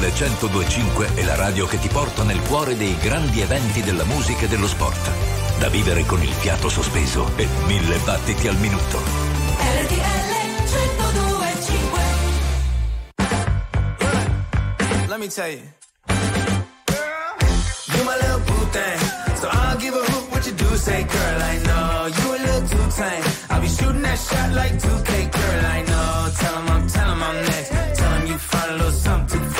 RTL 0.00 0.08
1025 0.08 1.14
è 1.14 1.24
la 1.24 1.34
radio 1.34 1.66
che 1.66 1.78
ti 1.78 1.88
porta 1.88 2.22
nel 2.22 2.40
cuore 2.40 2.74
dei 2.74 2.96
grandi 2.96 3.42
eventi 3.42 3.82
della 3.82 4.04
musica 4.04 4.46
e 4.46 4.48
dello 4.48 4.66
sport. 4.66 5.10
Da 5.58 5.68
vivere 5.68 6.06
con 6.06 6.22
il 6.22 6.32
fiato 6.32 6.70
sospeso 6.70 7.30
e 7.36 7.46
mille 7.66 7.98
battiti 7.98 8.48
al 8.48 8.56
minuto. 8.56 8.98
Let 15.06 15.18
me 15.18 15.28
tell 15.28 15.50
you. 15.50 15.60
You 17.92 18.04
my 18.04 18.16
little 18.16 18.40
boo 18.46 18.70
thing. 18.70 18.98
So 19.36 19.48
I'll 19.48 19.76
give 19.76 19.94
a 19.94 20.02
hoot 20.02 20.30
what 20.30 20.46
you 20.46 20.54
do 20.54 20.76
say, 20.76 21.04
girl. 21.04 21.42
I 21.42 21.58
know 21.58 22.06
you 22.06 22.34
a 22.36 22.38
little 22.38 22.68
too 22.68 22.88
tame. 22.96 23.22
I'll 23.50 23.60
be 23.60 23.68
shooting 23.68 24.00
that 24.00 24.18
shot 24.18 24.52
like 24.54 24.78
2K, 24.80 25.30
girl. 25.30 25.64
I 25.66 25.82
know. 25.82 26.30
Tell 26.38 26.54
'em 26.56 26.68
I'm, 26.70 26.88
tell 26.88 27.10
'em 27.10 27.22
I'm 27.22 27.36
next. 27.44 27.70
Tell 27.98 28.12
'em 28.14 28.26
you 28.26 28.38
find 28.38 28.70
a 28.70 28.76
little 28.76 28.92
something 28.92 29.59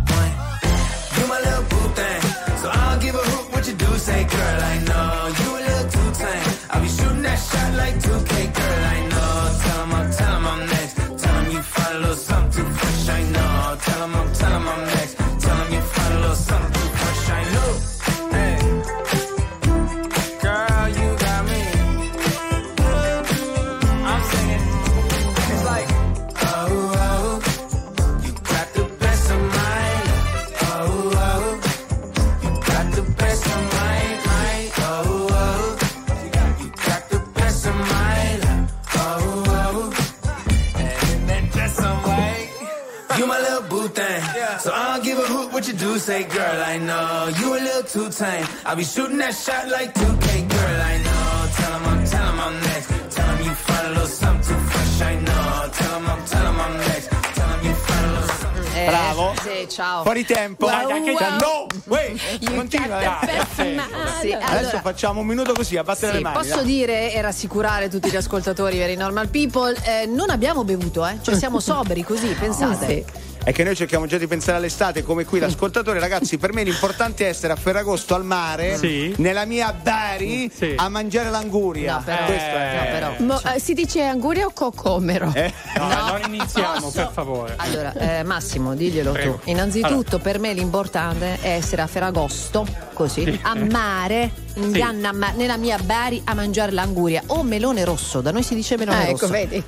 What 45.61 45.67
you 45.67 45.73
do, 45.77 45.99
say, 45.99 46.23
girl, 46.23 46.63
I 46.65 46.77
know. 46.79 47.29
You 47.39 47.53
a 47.53 47.59
little 47.61 47.83
too 47.83 48.09
tame. 48.09 48.45
I'll 48.65 48.75
be 48.75 48.83
shooting 48.83 49.17
that 49.19 49.33
shot 49.35 49.67
like 49.69 49.93
2K, 49.93 50.49
girl, 50.49 50.81
I 50.81 50.97
know. 51.05 51.49
Tell 51.55 51.73
him 51.77 51.85
I'm, 51.85 52.05
tell 52.05 52.25
him 52.31 52.39
I'm 52.39 52.59
next. 52.61 52.87
Tell 53.15 53.29
him 53.35 53.45
you 53.45 53.53
find 53.53 53.85
a 53.85 53.89
little 53.91 54.07
something 54.07 54.55
too 54.55 54.61
fresh, 54.71 55.01
I 55.01 55.15
know. 55.19 55.69
Tell 55.71 55.99
him 55.99 56.09
I'm, 56.09 56.25
tell 56.25 56.45
him 56.47 56.59
I'm 56.59 56.77
next. 56.77 57.09
Tell 57.35 57.47
him 57.49 57.65
you 57.67 57.73
find 57.75 58.05
a 58.05 58.09
little 58.09 58.35
something. 58.41 58.75
Eh, 58.75 58.85
Bravo. 58.87 59.33
Sì, 59.43 59.67
ciao. 59.69 60.01
Fuori 60.01 60.25
tempo. 60.25 60.65
Wow, 60.65 60.87
Dai, 60.87 61.03
dai, 61.03 61.13
wow. 61.13 61.37
no! 61.39 61.67
Uè, 61.85 62.13
continua. 62.55 63.21
eh. 63.21 63.45
Sì, 63.53 64.31
Adesso 64.33 64.55
allora, 64.57 64.81
facciamo 64.81 65.19
un 65.21 65.27
minuto 65.27 65.53
così 65.53 65.77
a 65.77 65.83
battere 65.83 66.11
Sì, 66.13 66.17
le 66.17 66.23
mani. 66.23 66.37
posso 66.37 66.55
dai. 66.55 66.65
dire 66.65 67.13
e 67.13 67.21
rassicurare 67.21 67.87
tutti 67.89 68.09
gli 68.09 68.15
ascoltatori 68.15 68.77
veri 68.79 68.95
normal 68.95 69.27
people, 69.29 69.75
eh, 69.83 70.05
non 70.07 70.29
abbiamo 70.31 70.63
bevuto, 70.63 71.05
eh? 71.05 71.19
cioè 71.21 71.35
siamo 71.35 71.59
sobri 71.61 72.03
così, 72.03 72.27
pensate. 72.33 73.05
È 73.43 73.51
che 73.53 73.63
noi 73.63 73.75
cerchiamo 73.75 74.05
già 74.05 74.19
di 74.19 74.27
pensare 74.27 74.57
all'estate 74.57 75.01
come 75.01 75.25
qui 75.25 75.39
l'ascoltatore, 75.41 75.99
ragazzi. 75.99 76.37
Per 76.37 76.53
me 76.53 76.61
l'importante 76.63 77.25
è 77.25 77.29
essere 77.29 77.51
a 77.53 77.55
Ferragosto 77.55 78.13
al 78.13 78.23
mare, 78.23 78.77
Sì. 78.77 79.13
nella 79.17 79.45
mia 79.45 79.73
Bari, 79.73 80.49
a 80.75 80.87
mangiare 80.89 81.31
l'anguria. 81.31 81.95
No, 81.95 82.03
però- 82.03 82.25
Questo 82.25 82.43
è. 82.55 82.75
no, 82.75 82.91
però. 82.91 83.25
Mo- 83.25 83.41
eh, 83.55 83.59
si 83.59 83.73
dice 83.73 84.03
anguria 84.03 84.45
o 84.45 84.51
cocomero? 84.53 85.31
Eh? 85.33 85.51
No, 85.77 85.87
non 85.87 86.21
iniziamo, 86.27 86.81
Posso? 86.81 86.91
per 86.91 87.09
favore. 87.11 87.53
Allora, 87.57 87.93
eh, 87.93 88.23
Massimo, 88.23 88.75
diglielo 88.75 89.11
Prego. 89.11 89.39
tu. 89.43 89.49
Innanzitutto, 89.49 90.19
per 90.19 90.37
me 90.37 90.53
l'importante 90.53 91.39
è 91.41 91.49
essere 91.53 91.81
a 91.81 91.87
Ferragosto, 91.87 92.65
così, 92.93 93.39
a 93.41 93.55
mare, 93.55 94.31
in 94.55 94.71
Sì. 94.71 94.79
Ganna, 94.79 95.11
ma- 95.13 95.31
nella 95.35 95.57
mia 95.57 95.79
Bari, 95.79 96.21
a 96.25 96.35
mangiare 96.35 96.71
l'anguria 96.71 97.23
o 97.27 97.41
melone 97.41 97.83
rosso. 97.85 98.21
Da 98.21 98.29
noi 98.31 98.43
si 98.43 98.53
dice 98.53 98.77
melone 98.77 99.03
Ah, 99.07 99.09
rosso. 99.09 99.25
ecco, 99.25 99.33
vedi. 99.33 99.63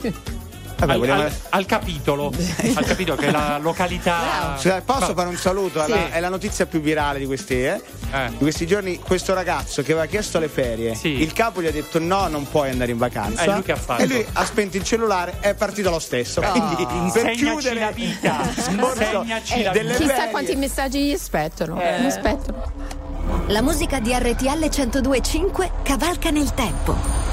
Vabbè, 0.86 0.94
al, 0.94 1.00
vogliamo- 1.00 1.22
al- 1.24 1.34
al 1.50 1.66
capitolo, 1.66 2.32
al 2.76 2.86
capitolo 2.86 3.18
che 3.18 3.28
è 3.28 3.32
la 3.32 3.58
località. 3.62 4.56
Scusa, 4.58 4.82
posso 4.82 5.14
fare 5.14 5.30
un 5.30 5.38
saluto? 5.38 5.82
È, 5.82 5.86
Sì. 5.86 5.90
la, 5.92 6.12
è 6.12 6.20
la 6.20 6.30
notizia 6.30 6.66
più 6.66 6.80
virale 6.82 7.20
di 7.20 7.26
questi, 7.26 7.56
eh? 7.64 7.82
Eh. 8.12 8.30
Di 8.30 8.38
questi 8.38 8.66
giorni, 8.68 9.00
questo 9.00 9.34
ragazzo 9.34 9.82
che 9.82 9.92
aveva 9.92 10.06
chiesto 10.08 10.40
le 10.40 10.48
ferie, 10.48 10.96
Sì. 10.96 11.10
il 11.22 11.34
capo 11.34 11.62
gli 11.62 11.68
ha 11.68 11.72
detto 11.72 12.00
no, 12.00 12.28
non 12.28 12.48
puoi 12.50 12.70
andare 12.70 12.92
in 12.92 12.98
vacanza. 12.98 13.44
Eh, 13.44 13.52
lui 13.52 13.62
che 13.64 13.72
ha 13.72 13.76
fatto? 13.76 14.02
E 14.04 14.08
lui 14.08 14.26
ha 14.34 14.46
spento 14.46 14.78
il 14.78 14.84
cellulare 14.84 15.38
e 15.42 15.50
è 15.50 15.54
partito 15.56 15.90
lo 15.90 16.00
stesso. 16.00 16.42
Ah. 16.42 16.50
Quindi 16.52 16.86
per 17.14 17.32
chiudere 17.32 17.80
la 17.80 17.92
vita. 17.92 18.42
Insegnaci 18.70 19.64
la 19.64 19.72
delle 19.72 19.96
Chissà 19.96 20.14
ferie. 20.16 20.32
quanti 20.32 20.56
messaggi 20.56 21.04
gli 21.06 21.14
aspettano. 21.14 21.80
Eh. 21.82 22.00
Mi 22.00 22.06
aspettano. 22.08 22.72
La 23.48 23.62
musica 23.62 24.00
di 24.00 24.14
RTL 24.14 24.68
1025 24.70 25.72
cavalca 25.84 26.30
nel 26.30 26.54
tempo. 26.54 27.33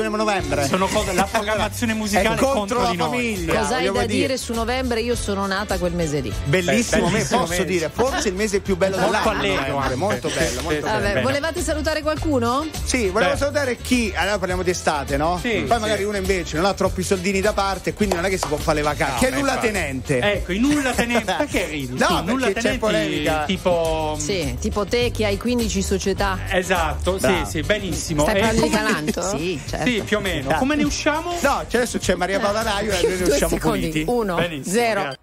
e 0.00 0.08
suoniamo 0.08 0.16
novembre. 0.16 0.66
Sono 0.66 0.86
cose, 0.86 1.12
la 1.12 1.24
programmazione 1.30 1.94
musicale 1.94 2.26
è 2.26 2.28
contro, 2.38 2.52
contro 2.52 2.82
la 2.82 2.90
di 2.90 2.96
noi. 2.96 3.08
famiglia. 3.08 3.60
Cosa 3.60 3.76
hai 3.76 3.92
da 3.92 4.06
dire 4.06 4.36
su 4.36 4.52
novembre? 4.52 5.00
Io 5.00 5.14
sono 5.16 5.46
nata 5.46 5.78
quel 5.78 5.92
mese 5.92 6.20
lì. 6.20 6.32
Bellissimo, 6.44 7.04
Beh, 7.04 7.06
me, 7.06 7.12
bellissimo 7.12 7.40
posso 7.40 7.52
mese. 7.52 7.64
dire, 7.64 7.90
forse 7.92 8.28
il 8.28 8.34
mese 8.34 8.60
più 8.60 8.76
bello 8.76 8.96
Molto 8.98 9.10
dell'anno. 9.30 9.38
allegro 9.38 9.96
molto 9.96 10.28
bello, 10.28 10.60
molto 10.62 10.86
Sì, 10.86 10.92
bello. 10.92 11.02
Vabbè, 11.08 11.22
volevate 11.22 11.60
salutare 11.62 12.02
qualcuno? 12.02 12.66
Sì, 12.88 13.08
volevo 13.10 13.32
Beh. 13.32 13.36
salutare 13.36 13.76
chi. 13.76 14.12
Allora 14.16 14.38
parliamo 14.38 14.62
di 14.62 14.70
estate, 14.70 15.18
no? 15.18 15.38
Sì, 15.42 15.50
Poi 15.66 15.74
sì. 15.76 15.80
magari 15.80 16.04
uno 16.04 16.16
invece 16.16 16.56
non 16.56 16.64
ha 16.64 16.72
troppi 16.72 17.02
soldini 17.02 17.42
da 17.42 17.52
parte, 17.52 17.92
quindi 17.92 18.14
non 18.14 18.24
è 18.24 18.30
che 18.30 18.38
si 18.38 18.46
può 18.46 18.56
fare 18.56 18.76
le 18.78 18.82
vacanze. 18.82 19.12
No, 19.12 19.18
che 19.20 19.28
è 19.28 19.30
nulla 19.30 19.52
infatti. 19.52 19.66
tenente. 19.66 20.18
Ecco, 20.20 20.52
i 20.52 20.58
nulla 20.58 20.92
tenenti. 20.92 21.24
Perché 21.36 21.66
ridi? 21.66 21.98
No, 21.98 22.06
perché 22.06 22.22
nulla 22.24 22.46
c'è 22.46 22.52
tenenti 22.54 22.78
polemica. 22.78 23.44
tipo. 23.44 24.16
Sì, 24.18 24.56
tipo 24.58 24.86
te 24.86 25.10
che 25.10 25.26
hai 25.26 25.36
15 25.36 25.82
società. 25.82 26.38
Esatto, 26.50 27.18
Bravo. 27.20 27.44
sì, 27.44 27.50
sì, 27.50 27.60
benissimo. 27.62 28.22
Stai 28.22 28.36
E 28.36 28.40
parlando 28.40 28.62
di 28.62 28.70
Calanto? 28.70 29.36
Sì, 29.36 29.60
certo. 29.68 29.86
Sì, 29.86 30.02
più 30.06 30.16
o 30.16 30.20
meno. 30.20 30.54
Come 30.56 30.74
ne 30.74 30.84
usciamo? 30.84 31.32
No, 31.42 31.64
c'è 31.68 31.76
adesso 31.76 31.98
c'è 31.98 32.14
Maria 32.14 32.40
Paola 32.40 32.62
Raio 32.62 32.90
e 32.92 33.02
noi 33.06 33.18
ne 33.18 33.24
usciamo 33.28 33.52
secondi. 33.54 33.88
puliti. 33.90 34.04
Uno, 34.06 34.34
Benissimo, 34.36 34.74
zero. 34.74 35.00
grazie. 35.02 35.18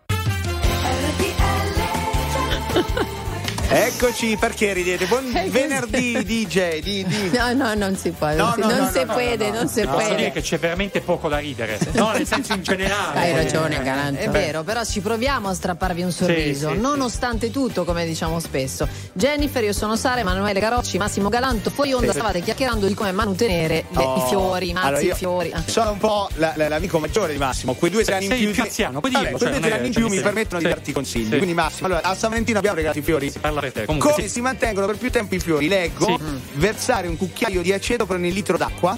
Eccoci, 3.77 4.37
perché 4.39 4.71
ridete? 4.71 5.05
Buon 5.05 5.23
Eh, 5.35 5.49
venerdì 5.49 6.23
DJ, 6.23 6.79
di, 6.79 7.03
di. 7.05 7.29
No, 7.37 7.51
no, 7.51 7.73
non 7.73 7.97
si 7.97 8.11
può. 8.11 8.29
No, 8.33 8.35
non 8.35 8.53
si, 8.53 8.59
no, 8.61 8.67
non 8.67 8.77
no, 8.77 8.89
si 8.89 8.99
no, 8.99 9.05
no, 9.05 9.13
puede, 9.13 9.49
no, 9.49 9.55
non 9.57 9.67
si 9.67 9.81
no. 9.83 9.91
Posso 9.91 10.13
dire 10.13 10.31
che 10.31 10.39
c'è 10.41 10.57
veramente 10.57 11.01
poco 11.01 11.27
da 11.27 11.39
ridere. 11.39 11.77
No, 11.91 12.11
nel 12.11 12.25
senso 12.25 12.53
in 12.53 12.63
generale. 12.63 13.19
Hai 13.19 13.33
ragione, 13.33 13.83
Galanto. 13.83 14.21
È 14.21 14.29
vero, 14.29 14.63
però 14.63 14.85
ci 14.85 15.01
proviamo 15.01 15.49
a 15.49 15.53
strapparvi 15.53 16.03
un 16.03 16.11
sorriso, 16.13 16.71
sì, 16.71 16.77
nonostante 16.79 17.51
tutto, 17.51 17.83
come 17.83 18.05
diciamo 18.05 18.39
spesso. 18.39 18.87
Jennifer, 19.11 19.61
io 19.61 19.73
sono 19.73 19.97
Sara, 19.97 20.21
Emanuele 20.21 20.61
Carocci, 20.61 20.97
Massimo 20.97 21.27
Galanto. 21.27 21.69
Fuori 21.69 21.91
onda 21.91 22.13
stavate 22.13 22.39
chiacchierando 22.39 22.87
di 22.87 22.93
come 22.93 23.11
manutenere 23.11 23.83
le- 23.89 24.03
Oh. 24.05 24.23
i 24.25 24.29
fiori, 24.29 24.69
i 24.69 24.73
mazzi, 24.73 24.87
Allora, 24.87 25.01
i 25.01 25.15
fiori. 25.15 25.51
Ah. 25.51 25.63
Sono 25.65 25.91
un 25.91 25.97
po' 25.97 26.29
la- 26.35 26.53
la- 26.55 26.69
l'amico 26.69 26.97
maggiore 26.99 27.33
di 27.33 27.39
Massimo, 27.39 27.73
quei 27.73 27.91
due 27.91 28.05
tre 28.05 28.15
anni 28.15 28.25
in 28.25 28.29
più. 28.31 28.39
più 28.39 28.51
di- 28.53 28.59
anziano, 28.61 28.99
puoi 29.01 29.11
Vabbè, 29.11 29.23
dirlo, 29.25 29.37
quei 29.37 29.49
cioè, 29.51 29.59
due 29.59 29.67
o 29.67 29.69
tre 29.69 29.79
anni 29.79 29.87
in 29.87 29.93
più 29.93 30.07
mi 30.07 30.15
sì. 30.15 30.21
permettono 30.21 30.59
di 30.61 30.65
Sì. 30.67 30.71
darti 30.73 30.91
consigli. 30.93 31.23
Sì. 31.31 31.35
Quindi 31.37 31.53
Massimo, 31.53 31.87
allora 31.87 32.01
a 32.03 32.15
San 32.15 32.29
Valentino 32.29 32.57
abbiamo 32.59 32.75
regalato 32.77 32.99
i 32.99 33.03
fiori. 33.03 33.33
Parla 33.65 33.71
per 33.71 33.71
te. 33.71 33.85
Comunque, 33.85 34.11
Come 34.11 34.23
sì. 34.27 34.29
si 34.33 34.41
mantengono 34.41 34.85
per 34.87 34.97
più 34.97 35.11
tempo 35.11 35.35
i 35.35 35.39
fiori? 35.39 35.67
Leggo, 35.67 36.05
Sì. 36.05 36.23
versare 36.53 37.07
un 37.07 37.17
cucchiaio 37.17 37.61
di 37.61 37.73
aceto 37.73 38.05
per 38.05 38.17
ogni 38.17 38.31
litro 38.33 38.57
d'acqua. 38.57 38.97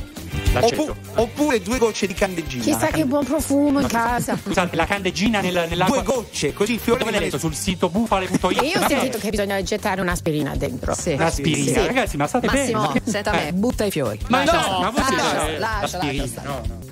L'aceto. 0.54 0.82
oppu- 0.84 0.96
oppure 1.16 1.62
due 1.62 1.78
gocce 1.78 2.08
di 2.08 2.14
candeggina. 2.14 2.64
Chissà 2.64 2.88
che 2.88 3.06
buon 3.06 3.26
profumo 3.26 3.80
in 3.80 3.88
casa. 3.88 4.38
Scusate, 4.42 4.76
la 4.76 4.86
candeggina 4.86 5.42
nel- 5.42 5.66
nell'acqua. 5.70 6.02
Due 6.02 6.06
gocce, 6.06 6.54
così 6.54 6.74
il 6.74 6.80
fiore 6.80 7.00
Dove 7.00 7.12
l'hai 7.12 7.20
letto? 7.22 7.38
Sul 7.38 7.54
sito 7.54 7.90
bufale.it? 7.90 8.44
E 8.62 8.66
io 8.68 8.82
ho 8.82 8.88
sentito 8.88 9.18
che 9.20 9.30
bisogna 9.30 9.62
gettare 9.62 10.02
un'aspirina 10.02 10.56
dentro. 10.56 10.94
Sì. 10.96 11.16
L'aspirina. 11.16 11.80
Sì. 11.82 11.86
Ragazzi, 11.86 12.18
ma 12.18 12.28
state 12.28 12.48
Massimo, 12.48 12.88
bene? 12.88 13.02
senta 13.06 13.32
me, 13.32 13.52
butta 13.54 13.86
i 13.86 13.92
fiori. 13.92 14.20
Ma 14.30 14.44
Lascia- 14.44 14.70
no, 14.70 14.80
ma 14.80 14.90
voi 14.90 15.02
lascia- 15.02 15.18
siete 15.18 15.58
lascia- 15.60 15.98
lascia 15.98 16.28
stare. 16.28 16.48
No, 16.48 16.62
no. 16.68 16.86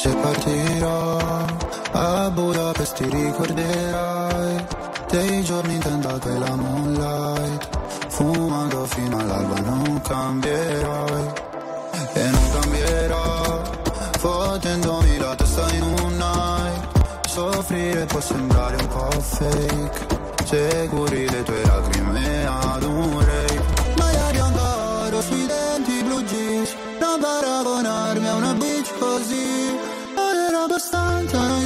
Se 0.00 0.10
partirò 0.10 1.18
a 1.90 2.30
Budapest 2.30 2.94
ti 2.94 3.10
ricorderai 3.10 4.64
dei 5.10 5.42
giorni 5.42 5.74
in 5.74 5.80
tenda 5.80 6.16
che 6.20 6.38
la 6.38 6.54
moonlight. 6.54 7.68
Fumando 8.06 8.86
fino 8.86 9.18
all'alba 9.18 9.58
non 9.60 10.00
cambierai 10.00 11.32
E 12.12 12.30
non 12.30 12.50
cambierò 12.52 13.62
Fottendomi 14.18 15.18
la 15.18 15.34
testa 15.34 15.72
in 15.72 15.82
un 15.82 16.16
night. 16.16 17.28
Soffrire 17.28 18.04
può 18.04 18.20
sembrare 18.20 18.76
un 18.76 18.86
po' 18.86 19.20
fake. 19.20 20.06
Se 20.44 20.86
curi 20.88 21.28
le 21.28 21.42
tue 21.42 21.62
lacrime 21.64 22.46
ad 22.46 22.82
un 22.84 23.18
rave 23.18 23.47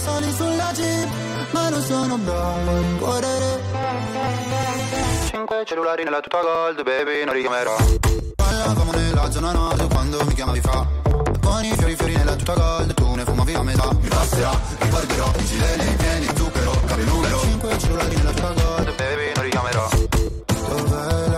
sali 0.02 0.32
sulla 0.32 0.72
jeep 0.72 1.08
Ma 1.50 1.68
non 1.68 1.82
sono 1.82 2.16
bravo 2.18 2.70
a 2.70 2.78
rincorrere 2.78 3.60
Cinque 5.30 5.64
cellulari 5.64 6.04
nella 6.04 6.20
tuta 6.20 6.40
gold 6.40 6.82
Baby 6.82 7.24
non 7.24 7.34
richiamerò 7.34 7.76
Parlavamo 8.34 8.92
nella 8.92 9.30
zona 9.30 9.52
nord 9.52 9.86
Quando 9.88 10.24
mi 10.24 10.34
chiamavi 10.34 10.60
fa. 10.60 10.86
Con 11.40 11.64
i 11.64 11.72
fiori 11.76 11.94
fiori 11.96 12.16
nella 12.16 12.34
tuta 12.34 12.54
gold 12.54 12.94
Tu 12.94 13.14
ne 13.14 13.24
fumavi 13.24 13.52
la 13.52 13.62
metà. 13.62 13.88
Mi 14.00 14.08
passerà, 14.08 14.50
ricorderò 14.78 15.30
I 15.36 15.44
gileni, 15.44 15.90
i 15.90 15.96
pieni, 15.96 16.26
zucchero, 16.34 16.72
cambio 16.86 17.04
numero. 17.06 17.40
Cinque 17.40 17.78
cellulari 17.78 18.16
nella 18.16 18.30
tuta 18.30 18.52
gold 18.52 18.94
Baby 18.96 19.32
non 19.34 19.44
richiamerò 19.44 19.88
Dov'è 20.68 21.31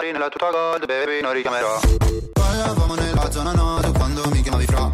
Cellulari 0.00 0.12
nella 0.12 0.28
tuta 0.30 0.50
gold 0.50 0.86
Baby 0.86 1.20
non 1.20 1.32
richiamerò. 1.32 1.78
Parlavamo 2.32 2.94
nella 2.94 3.30
zona 3.30 3.52
nord 3.52 3.92
Quando 3.98 4.22
mi 4.30 4.40
chiamavi 4.40 4.64
fra. 4.64 4.90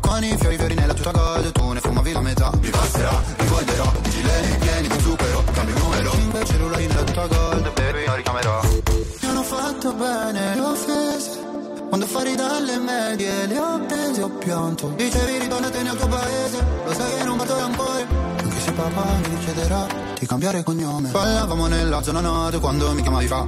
Con 0.00 0.22
i 0.22 0.36
fiori 0.38 0.56
fiori 0.56 0.74
nella 0.74 0.94
tuta 0.94 1.10
gold 1.10 1.50
Tu 1.50 1.72
ne 1.72 1.80
fumavi 1.80 2.12
la 2.12 2.20
metà. 2.20 2.50
Mi 2.60 2.70
passerà, 2.70 3.22
ricorderò 3.36 3.92
I 4.04 4.10
gileni 4.10 4.56
pieni 4.58 4.88
di 4.88 5.00
zucchero 5.00 5.44
Cambio 5.52 5.78
numero. 5.78 6.10
Cinque 6.10 6.44
cellulari 6.44 6.86
nella 6.86 7.02
tuta 7.02 7.26
gold 7.26 7.72
Baby 7.72 8.06
non 8.06 8.16
richiamerò. 8.16 8.60
Mi 8.62 9.28
hanno 9.28 9.42
fatto 9.42 9.92
bene 9.92 10.54
le 10.54 10.60
offese 10.60 11.42
quando 11.88 12.06
fuori 12.06 12.34
dalle 12.34 12.78
medie 12.78 13.46
le 13.46 13.58
ho 13.58 13.78
prese 13.86 14.22
ho 14.22 14.28
pianto. 14.30 14.88
Dicevi 14.96 15.38
ritornate 15.38 15.82
nel 15.82 15.96
tuo 15.96 16.08
paese 16.08 16.64
Lo 16.84 16.92
sai 16.92 17.14
che 17.16 17.24
non 17.24 17.36
bato 17.36 17.56
rancore 17.56 18.06
Anche 18.06 18.32
se 18.32 18.33
papà 18.74 19.04
mi 19.28 19.38
chiederà 19.38 19.86
di 20.18 20.26
cambiare 20.26 20.62
cognome. 20.62 21.10
Parlavamo 21.10 21.66
nella 21.66 22.02
zona 22.02 22.20
nord 22.20 22.60
quando 22.60 22.92
mi 22.92 23.02
chiamavi 23.02 23.26
fa. 23.26 23.46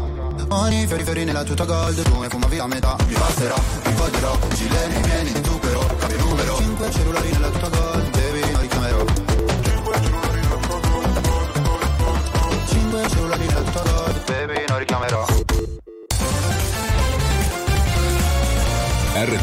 Ogni 0.49 0.87
fiori 0.87 1.03
fiori 1.03 1.25
nella 1.25 1.43
tuta 1.43 1.65
gold 1.65 2.01
Tu 2.03 2.21
ne 2.21 2.29
fumavi 2.29 2.57
la 2.57 2.67
metà. 2.67 2.97
Mi 3.07 3.15
passerà, 3.15 3.55
ricorderò 3.83 4.39
Gileni 4.55 5.01
pieni 5.01 5.33
di 5.33 5.45
zucchero 5.45 5.87
Cambio 5.99 6.19
numero. 6.19 6.57
Cinque 6.57 6.91
cellulari 6.91 7.31
nella 7.33 7.49
tuta 7.49 7.69
gold 7.69 8.16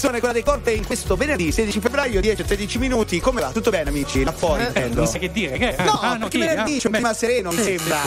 canzone 0.00 0.18
quella 0.20 0.32
dei 0.32 0.42
Corte 0.42 0.70
in 0.70 0.86
questo 0.86 1.14
venerdì 1.14 1.52
16 1.52 1.78
febbraio 1.78 2.20
10-13 2.20 2.78
minuti. 2.78 3.20
Come 3.20 3.42
va? 3.42 3.50
Tutto 3.50 3.68
bene 3.68 3.90
amici? 3.90 4.24
Là 4.24 4.32
fuori 4.32 4.64
intendo. 4.64 5.00
Non 5.00 5.06
sai 5.06 5.20
che 5.20 5.30
dire, 5.30 5.58
che? 5.58 5.74
No, 5.84 5.98
Ah, 6.00 6.12
no, 6.14 6.20
perché 6.20 6.38
chi? 6.38 6.46
venerdì 6.46 6.76
Ah, 6.76 6.78
c'è 6.78 6.86
un 6.86 6.92
clima 6.94 7.12
sereno, 7.12 7.50
mi 7.50 7.62
sembra. 7.62 7.98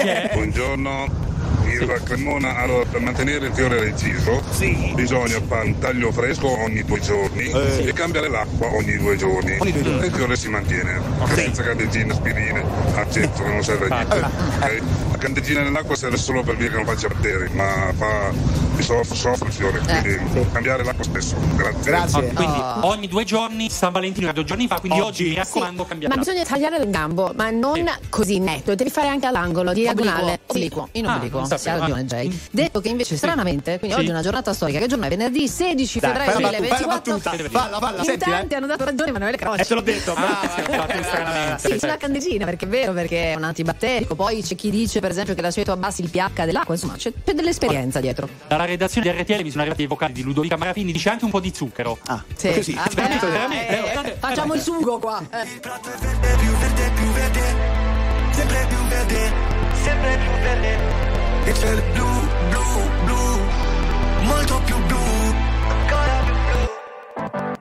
Eh. 0.00 0.30
Buongiorno. 0.32 1.24
Il 1.66 2.00
Cremona, 2.04 2.56
allora 2.56 2.86
per 2.86 3.00
mantenere 3.00 3.48
il 3.48 3.52
fiore 3.52 3.78
reciso 3.80 4.40
bisogna 4.94 5.38
fare 5.46 5.66
un 5.66 5.78
taglio 5.78 6.10
fresco 6.10 6.48
ogni 6.62 6.82
due 6.84 7.00
giorni 7.00 7.50
e 7.50 7.92
cambiare 7.92 8.28
l'acqua 8.30 8.72
ogni 8.72 8.96
due 8.96 9.16
giorni. 9.16 9.56
Ogni 9.58 9.72
due 9.72 9.82
giorni. 9.82 10.02
E 10.02 10.06
il 10.06 10.12
fiore 10.14 10.36
si 10.36 10.48
mantiene, 10.48 11.02
senza 11.34 11.62
candeggine, 11.64 12.12
aspirine, 12.12 12.64
accetto 12.94 13.42
che 13.42 13.48
non 13.50 13.62
serve 13.62 13.88
a 13.88 13.94
niente. 13.94 14.16
ok? 14.16 14.82
La 15.10 15.18
candeggina 15.18 15.62
nell'acqua 15.62 15.96
serve 15.96 16.16
solo 16.16 16.42
per 16.42 16.56
dire 16.56 16.70
che 16.70 16.76
non 16.76 16.86
faccia 16.86 17.08
batteri, 17.08 17.50
ma 17.52 17.92
fa 17.94 18.32
soffre, 18.82 19.14
soffre 19.16 19.46
il 19.48 19.52
fiore, 19.52 19.78
quindi 19.80 20.50
cambiare 20.52 20.84
l'acqua 20.84 21.04
spesso. 21.04 21.36
Grazie. 21.82 21.94
Ah, 22.30 22.32
quindi 22.34 22.62
ogni 22.82 23.08
due 23.08 23.24
giorni 23.24 23.70
San 23.70 23.92
Valentino 23.92 24.26
era 24.26 24.34
due 24.34 24.44
giorni 24.44 24.66
fa, 24.66 24.80
quindi 24.80 25.00
oggi, 25.00 25.28
mi 25.30 25.34
raccomando 25.34 25.84
cambiate. 25.84 26.14
Ma 26.14 26.20
bisogna 26.20 26.44
tagliare 26.44 26.76
il 26.78 26.90
gambo, 26.90 27.32
ma 27.34 27.50
non 27.50 27.88
così 28.08 28.38
netto, 28.38 28.74
devi 28.74 28.90
fare 28.90 29.08
anche 29.08 29.26
all'angolo, 29.26 29.72
diagonale. 29.72 30.40
Obliquo, 30.46 30.88
in 30.92 31.06
Ah, 31.06 31.16
obliquo. 31.16 31.38
non 31.38 31.46
Sì, 31.48 31.58
sapevo, 31.58 31.76
ha 31.76 31.80
ragione 31.86 32.04
Jay. 32.04 32.40
Detto 32.50 32.80
che 32.80 32.88
invece 32.88 33.16
stranamente, 33.16 33.78
quindi 33.78 33.94
Sì. 33.96 34.02
oggi 34.02 34.10
è 34.10 34.12
una 34.12 34.22
giornata 34.22 34.52
storica, 34.52 34.78
che 34.78 34.86
giorno 34.86 35.04
è? 35.04 35.08
Venerdì 35.08 35.48
16 35.48 35.98
Dai, 35.98 36.10
febbraio 36.12 36.32
fai 36.32 36.42
la 36.42 36.50
battuta, 36.50 36.66
2024. 36.66 37.12
fai 37.12 37.20
la 37.20 37.38
battuta. 37.38 37.58
Falla, 37.58 37.78
falla, 37.78 38.12
In 38.12 38.18
tanti 38.18 38.54
hanno 38.54 38.66
dato 38.66 38.84
ragione 38.84 39.10
Emanuele 39.10 39.36
Croce. 39.36 39.62
Eh, 39.62 39.64
te 39.64 39.74
l'ho 39.74 39.80
detto, 39.80 40.12
brava. 40.14 41.58
Sì, 41.58 41.78
sulla 41.78 41.96
candeggina, 41.98 42.44
perché 42.44 42.66
è 42.66 42.68
vero, 42.68 42.92
perché 42.92 43.32
è 43.32 43.34
un 43.34 43.44
antibatterico. 43.44 44.14
Poi 44.14 44.42
c'è 44.42 44.54
chi 44.54 44.70
dice, 44.70 45.00
per 45.00 45.10
esempio, 45.10 45.34
che 45.34 45.42
la 45.42 45.50
tu 45.50 45.70
abbassi 45.70 46.02
il 46.02 46.10
pH 46.10 46.44
dell'acqua, 46.44 46.74
insomma, 46.74 46.94
c'è, 46.96 47.12
dell'esperienza 47.34 48.00
dietro. 48.00 48.28
Dalla 48.46 48.65
redazione 48.66 49.10
di 49.10 49.18
RTL 49.22 49.42
mi 49.42 49.50
sono 49.50 49.62
arrivati 49.62 49.82
i 49.82 49.86
vocali 49.86 50.12
di 50.12 50.22
Ludovica 50.22 50.56
Marafini, 50.56 50.92
dice 50.92 51.08
anche 51.10 51.24
un 51.24 51.30
po' 51.30 51.40
di 51.40 51.52
zucchero. 51.54 51.98
Ah, 52.06 52.22
Sì. 52.36 52.52
così. 52.52 52.74
Vabbè, 52.74 52.94
veramente, 52.94 53.26
eh, 53.26 53.30
veramente. 53.30 53.68
eh, 53.76 53.80
guardate- 53.80 54.16
facciamo 54.18 54.54
il 54.54 54.60
sugo 54.60 54.98
qua. 54.98 55.22
Eh. 55.30 55.46
più 55.60 56.50
verde, 56.58 56.90
più 56.94 57.12
verde, 57.12 57.54
sempre 58.32 58.66
più 58.68 58.76
verde, 58.88 59.32
sempre 59.82 60.18
più 60.18 60.30
verde. 60.42 60.78
Il 61.46 61.54
cielo 61.54 61.78
è 61.78 61.82
blu, 61.92 62.08
blu, 62.48 62.64
blu, 63.04 63.40
molto 64.24 64.60
più 64.64 64.76
blu, 64.86 64.95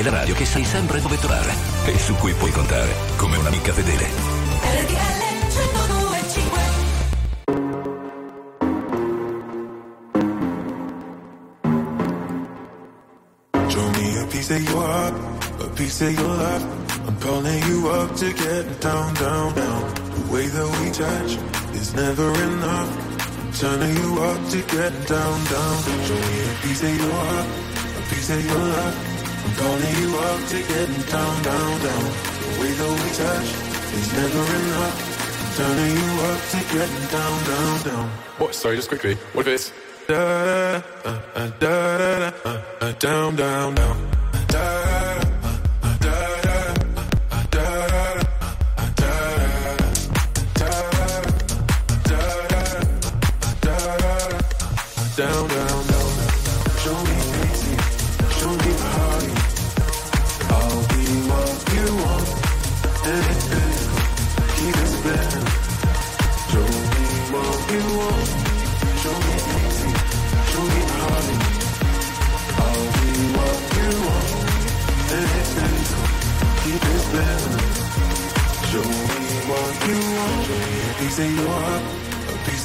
è 0.00 0.02
la 0.02 0.10
radio 0.10 0.34
che 0.34 0.46
sai 0.46 0.64
sempre 0.64 1.00
dove 1.00 1.18
trovare 1.18 1.52
e 1.84 1.98
su 1.98 2.14
cui 2.14 2.32
puoi 2.32 2.50
contare 2.52 2.90
come 3.16 3.36
un'amica 3.36 3.72
fedele. 3.72 4.04
RTL 4.04 5.20
1025 5.50 6.60
Show 13.68 13.90
me 13.90 14.20
a 14.20 14.26
piece 14.26 14.50
of 14.54 14.62
your 14.62 14.82
heart, 14.82 15.14
a 15.60 15.68
piece 15.74 16.00
of 16.06 16.18
your 16.18 16.34
life. 16.34 16.64
I'm 17.06 17.18
calling 17.18 17.62
you 17.64 17.88
up 17.90 18.14
to 18.16 18.32
get 18.32 18.80
down, 18.80 19.12
down, 19.14 19.54
down. 19.54 19.94
The 20.14 20.32
way 20.32 20.46
that 20.46 20.68
we 20.80 20.90
touch 20.92 21.36
is 21.74 21.92
never 21.92 22.32
enough. 22.42 22.88
I'm 23.38 23.52
turning 23.52 23.96
you 23.96 24.18
up 24.22 24.48
to 24.48 24.62
get 24.62 24.92
down, 25.06 25.44
down. 25.44 25.82
Show 26.06 26.14
me 26.14 26.40
a 26.40 26.54
piece 26.62 26.82
of 26.84 26.96
your 26.96 27.12
heart, 27.12 27.46
a 27.98 28.02
piece 28.08 28.30
of 28.30 28.44
your 28.46 28.58
life. 28.58 29.09
I'm 29.44 29.54
calling 29.60 29.94
you 30.02 30.10
up 30.28 30.40
to 30.52 30.58
get 30.58 30.88
down, 31.10 31.34
down, 31.42 31.72
down. 31.86 32.04
The 32.42 32.50
way 32.60 32.70
that 32.78 32.90
we 33.00 33.08
touch 33.20 33.48
is 33.98 34.08
never 34.18 34.42
enough. 34.60 34.96
I'm 35.40 35.50
turning 35.58 35.92
you 36.02 36.10
up 36.30 36.40
to 36.52 36.58
getting 36.74 37.06
down, 37.16 37.36
down, 37.50 37.74
down. 37.88 38.08
What? 38.38 38.54
Sorry, 38.54 38.76
just 38.76 38.88
quickly. 38.88 39.14
What 39.34 39.46
if 39.46 39.54
it's 39.54 39.72
Da 40.10 40.16
da 40.16 40.80
da, 40.80 41.10
uh, 41.10 41.20
uh, 41.36 41.50
da 41.60 41.98
da 41.98 42.18
da, 42.18 42.32
uh, 42.44 42.62
uh, 42.80 42.92
down, 42.92 43.36
down, 43.36 43.74
down. 43.76 44.10
Da 44.48 44.82
da 44.84 44.89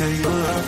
of 0.02 0.20
your 0.20 0.30
love. 0.32 0.68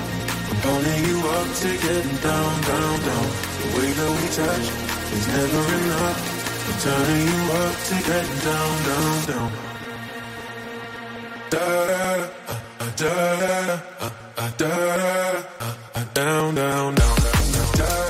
I'm 0.49 0.57
pulling 0.61 1.03
you 1.09 1.17
up 1.27 1.47
to 1.61 1.69
getting 1.85 2.17
down, 2.27 2.61
down, 2.61 2.99
down. 3.07 3.27
The 3.59 3.67
way 3.75 3.89
that 3.97 4.11
we 4.17 4.27
touch 4.39 4.67
is 5.15 5.27
never 5.27 5.63
enough. 5.79 6.19
I'm 6.67 6.77
turning 6.85 7.25
you 7.31 7.41
up 7.61 7.75
to 7.87 7.95
getting 8.09 8.39
down, 8.47 8.73
down, 8.87 9.25
down. 9.27 9.51
Da 11.49 11.65
da 11.87 12.17
da, 12.17 12.47
uh, 12.47 12.89
da 12.95 13.39
da 13.39 13.57
da, 13.57 13.81
uh, 13.99 14.11
uh, 14.37 14.51
da 14.57 14.67
da 14.67 14.97
da, 14.97 15.43
uh, 15.59 15.73
uh, 15.95 16.05
down, 16.13 16.55
down, 16.55 16.95
down, 16.95 17.15
down. 17.77 18.06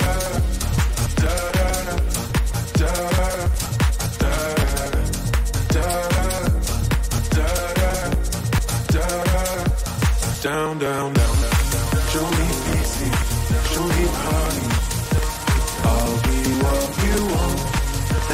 Down, 10.88 11.14
down. 11.14 11.36
Show 12.12 12.28
me 12.38 12.48
easy, 12.80 13.10
show 13.74 13.84
me 13.84 14.06
party. 14.24 14.66
I'll 15.84 16.18
be 16.24 16.40
what 16.64 16.88
you 17.04 17.18
want, 17.34 17.60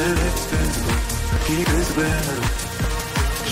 and 0.03 0.17
it's 0.27 0.43
physical. 0.49 0.97
Keep 1.45 1.67
it 1.67 1.83
spinning. 1.83 2.43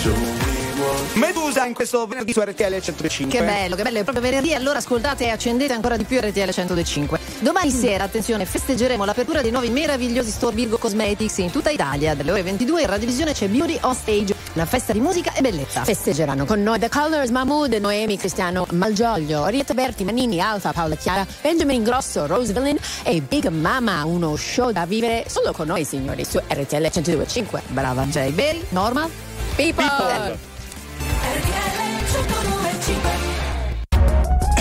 Show 0.01 0.15
me 0.15 0.55
what 0.79 1.15
Medusa 1.15 1.65
in 1.65 1.73
questo 1.73 2.05
venerdì 2.05 2.33
su 2.33 2.41
RTL 2.41 2.79
105. 2.79 3.37
Che 3.37 3.43
bello, 3.43 3.75
che 3.75 3.83
bello, 3.83 3.99
è 3.99 4.03
proprio 4.03 4.23
venerdì, 4.23 4.53
allora 4.53 4.77
ascoltate 4.77 5.25
e 5.25 5.29
accendete 5.29 5.73
ancora 5.73 5.97
di 5.97 6.03
più 6.03 6.19
RTL 6.19 6.51
105. 6.51 7.19
Domani 7.39 7.71
sera, 7.71 8.03
attenzione, 8.03 8.45
festeggeremo 8.45 9.03
l'apertura 9.03 9.41
dei 9.41 9.49
nuovi 9.49 9.69
meravigliosi 9.69 10.29
store 10.29 10.55
Virgo 10.55 10.77
Cosmetics 10.77 11.39
in 11.39 11.49
tutta 11.49 11.71
Italia. 11.71 12.13
Dalle 12.13 12.31
ore 12.31 12.43
22 12.43 12.81
in 12.81 12.87
radiovisione 12.87 13.33
c'è 13.33 13.47
Beauty 13.47 13.79
on 13.81 13.95
Stage, 13.95 14.35
una 14.53 14.65
festa 14.65 14.93
di 14.93 14.99
musica 14.99 15.33
e 15.33 15.41
bellezza. 15.41 15.83
Festeggeranno 15.83 16.45
con 16.45 16.61
noi 16.61 16.79
The 16.79 16.89
Colors, 16.89 17.29
Mahmood, 17.29 17.73
Noemi, 17.73 18.17
Cristiano 18.17 18.65
Malgioglio, 18.71 19.41
Orietta 19.41 19.73
Berti, 19.73 20.03
Manini, 20.03 20.39
Alfa, 20.41 20.73
Paola 20.73 20.95
Chiara, 20.95 21.25
Benjamin 21.41 21.83
Grosso, 21.83 22.25
Rose 22.25 22.53
Villain 22.53 22.77
e 23.03 23.21
Big 23.21 23.47
Mama. 23.47 24.03
Uno 24.05 24.35
show 24.35 24.71
da 24.71 24.85
vivere 24.85 25.25
solo 25.27 25.51
con 25.51 25.67
noi, 25.67 25.85
signori, 25.85 26.25
su 26.25 26.37
RTL 26.37 26.85
102.5. 26.85 27.61
Brava 27.67 28.03
Jay 28.05 28.31
Berry, 28.31 28.65
Normal, 28.69 29.09
People. 29.55 30.49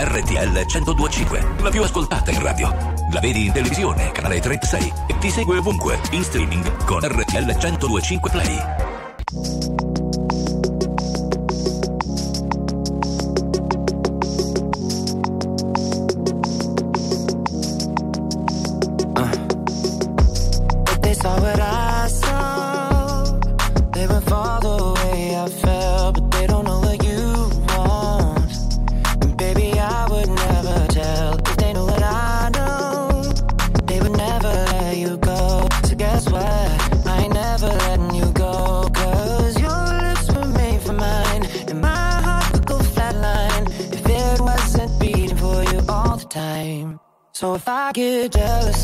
RTL 0.03 0.65
1025, 0.67 1.47
la 1.63 1.71
più 1.71 1.83
ascoltata 1.83 2.31
in 2.31 2.43
radio. 2.43 2.69
La 3.13 3.21
vedi 3.21 3.47
in 3.47 3.53
televisione, 3.53 4.13
canale 4.13 4.41
36 4.41 4.93
e 5.09 5.19
ti 5.19 5.31
segue 5.31 5.59
ovunque, 5.59 6.01
in 6.13 6.23
streaming 6.23 6.85
con 6.85 7.01
RTL 7.01 7.57
1025 7.59 8.31
Play. 8.31 8.90
Thank 9.33 9.81
you. 9.81 9.90
Get 48.01 48.33
jealous, 48.33 48.80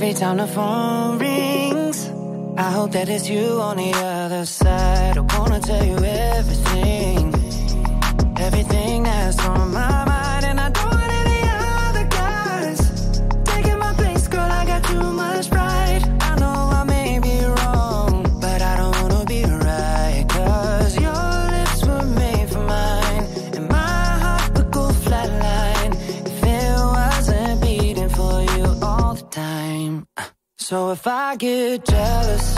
Every 0.00 0.14
time 0.14 0.36
the 0.36 0.46
phone 0.46 1.18
rings, 1.18 2.06
I 2.56 2.70
hope 2.70 2.92
that 2.92 3.08
it's 3.08 3.28
you 3.28 3.60
on 3.60 3.78
the 3.78 3.92
other 3.94 4.46
side. 4.46 5.18
I 5.18 5.22
wanna 5.36 5.58
tell 5.58 5.84
you 5.84 5.96
everything, 5.96 6.67
So 30.68 30.90
if 30.90 31.06
I 31.06 31.34
get 31.36 31.82
jealous, 31.86 32.57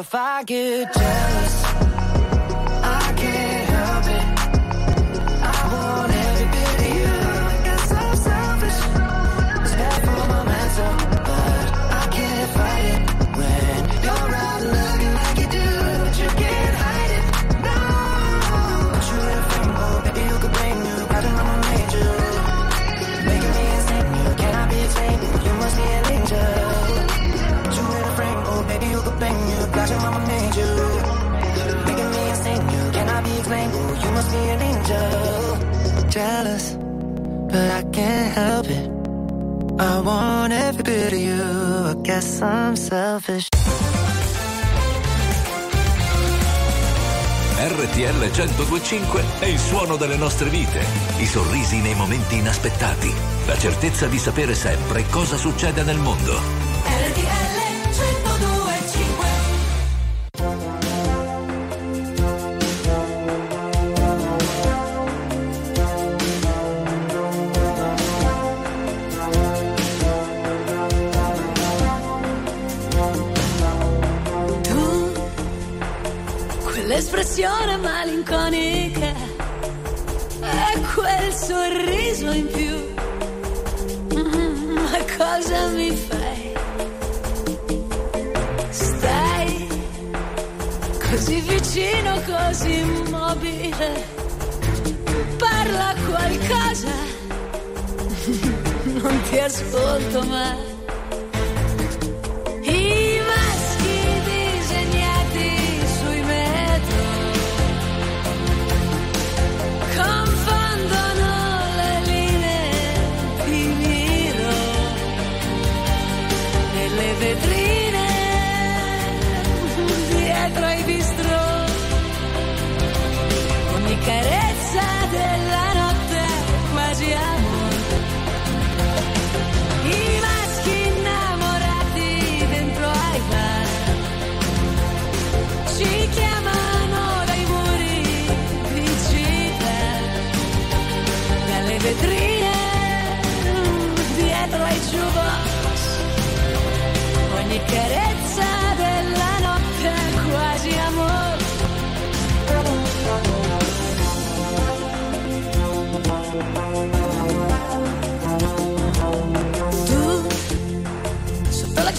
if 0.00 0.14
I 0.14 0.42
get 0.44 0.94
jealous, 0.94 1.69
but 37.50 37.70
I 37.70 37.82
can't 37.90 38.32
help 38.34 38.66
it. 38.68 38.88
I 39.78 40.00
want 40.00 40.52
every 40.52 40.82
bit 40.82 41.12
of 41.12 41.18
you. 41.18 41.42
I 41.42 41.94
guess 42.02 42.40
I'm 42.42 42.76
selfish. 42.76 43.48
RTL 47.62 48.30
1025 48.30 49.22
è 49.40 49.46
il 49.46 49.58
suono 49.58 49.96
delle 49.96 50.16
nostre 50.16 50.48
vite, 50.48 50.82
i 51.18 51.26
sorrisi 51.26 51.76
nei 51.80 51.94
momenti 51.94 52.36
inaspettati, 52.36 53.12
la 53.46 53.58
certezza 53.58 54.06
di 54.06 54.18
sapere 54.18 54.54
sempre 54.54 55.04
cosa 55.10 55.36
succede 55.36 55.82
nel 55.82 55.98
mondo. 55.98 56.69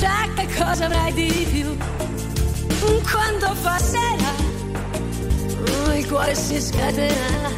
La 0.02 0.08
giacca 0.08 0.46
cosa 0.58 0.86
avrai 0.86 1.14
di 1.14 1.48
più? 1.52 1.78
Quando 3.12 3.54
fa 3.56 3.78
sera 3.78 4.34
oh, 5.86 5.94
il 5.94 6.08
cuore 6.08 6.34
si 6.36 6.60
scatena 6.60 7.50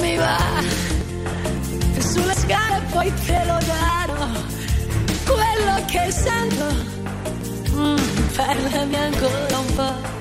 Mi 0.00 0.16
va 0.16 0.38
sulle 1.98 2.34
scale 2.34 2.82
poi 2.90 3.12
te 3.26 3.44
lo 3.46 3.58
darò. 3.66 4.28
Quello 5.24 5.84
che 5.86 6.10
sento 6.10 6.66
mm, 7.72 7.96
Parlami 8.36 8.96
ancora 8.96 9.58
un 9.58 9.74
po' 9.74 10.12